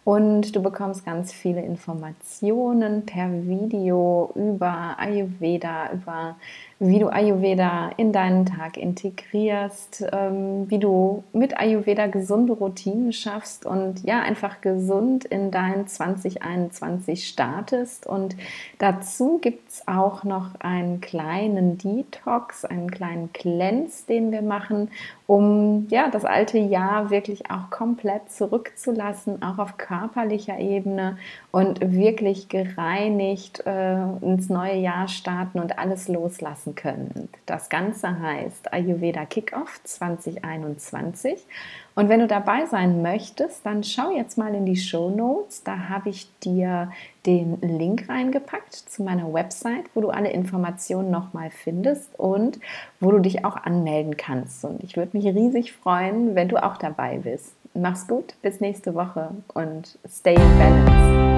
[0.06, 6.36] und du bekommst ganz viele Informationen per Video über Ayurveda, über
[6.78, 13.66] wie du Ayurveda in deinen Tag integrierst, ähm, wie du mit Ayurveda gesunde Routinen schaffst
[13.66, 18.06] und ja, einfach gesund in dein 2021 startest.
[18.06, 18.36] Und
[18.78, 24.92] dazu gibt es auch noch einen kleinen Detox, einen kleinen Cleanse, den wir machen,
[25.28, 31.18] um ja, das alte Jahr wirklich auch komplett zurückzulassen, auch auf körperlicher Ebene
[31.52, 37.30] und wirklich gereinigt äh, ins neue Jahr starten und alles loslassen können.
[37.46, 41.46] Das Ganze heißt Ayurveda Kickoff 2021
[41.96, 45.64] und wenn du dabei sein möchtest, dann schau jetzt mal in die Show Notes.
[45.64, 46.92] Da habe ich dir
[47.26, 52.60] den Link reingepackt zu meiner Website, wo du alle Informationen nochmal findest und
[53.00, 54.66] wo du dich auch anmelden kannst.
[54.66, 57.56] Und ich würde mich riesig freuen, wenn du auch dabei bist.
[57.78, 61.35] Mach's gut, bis nächste Woche und stay in balance.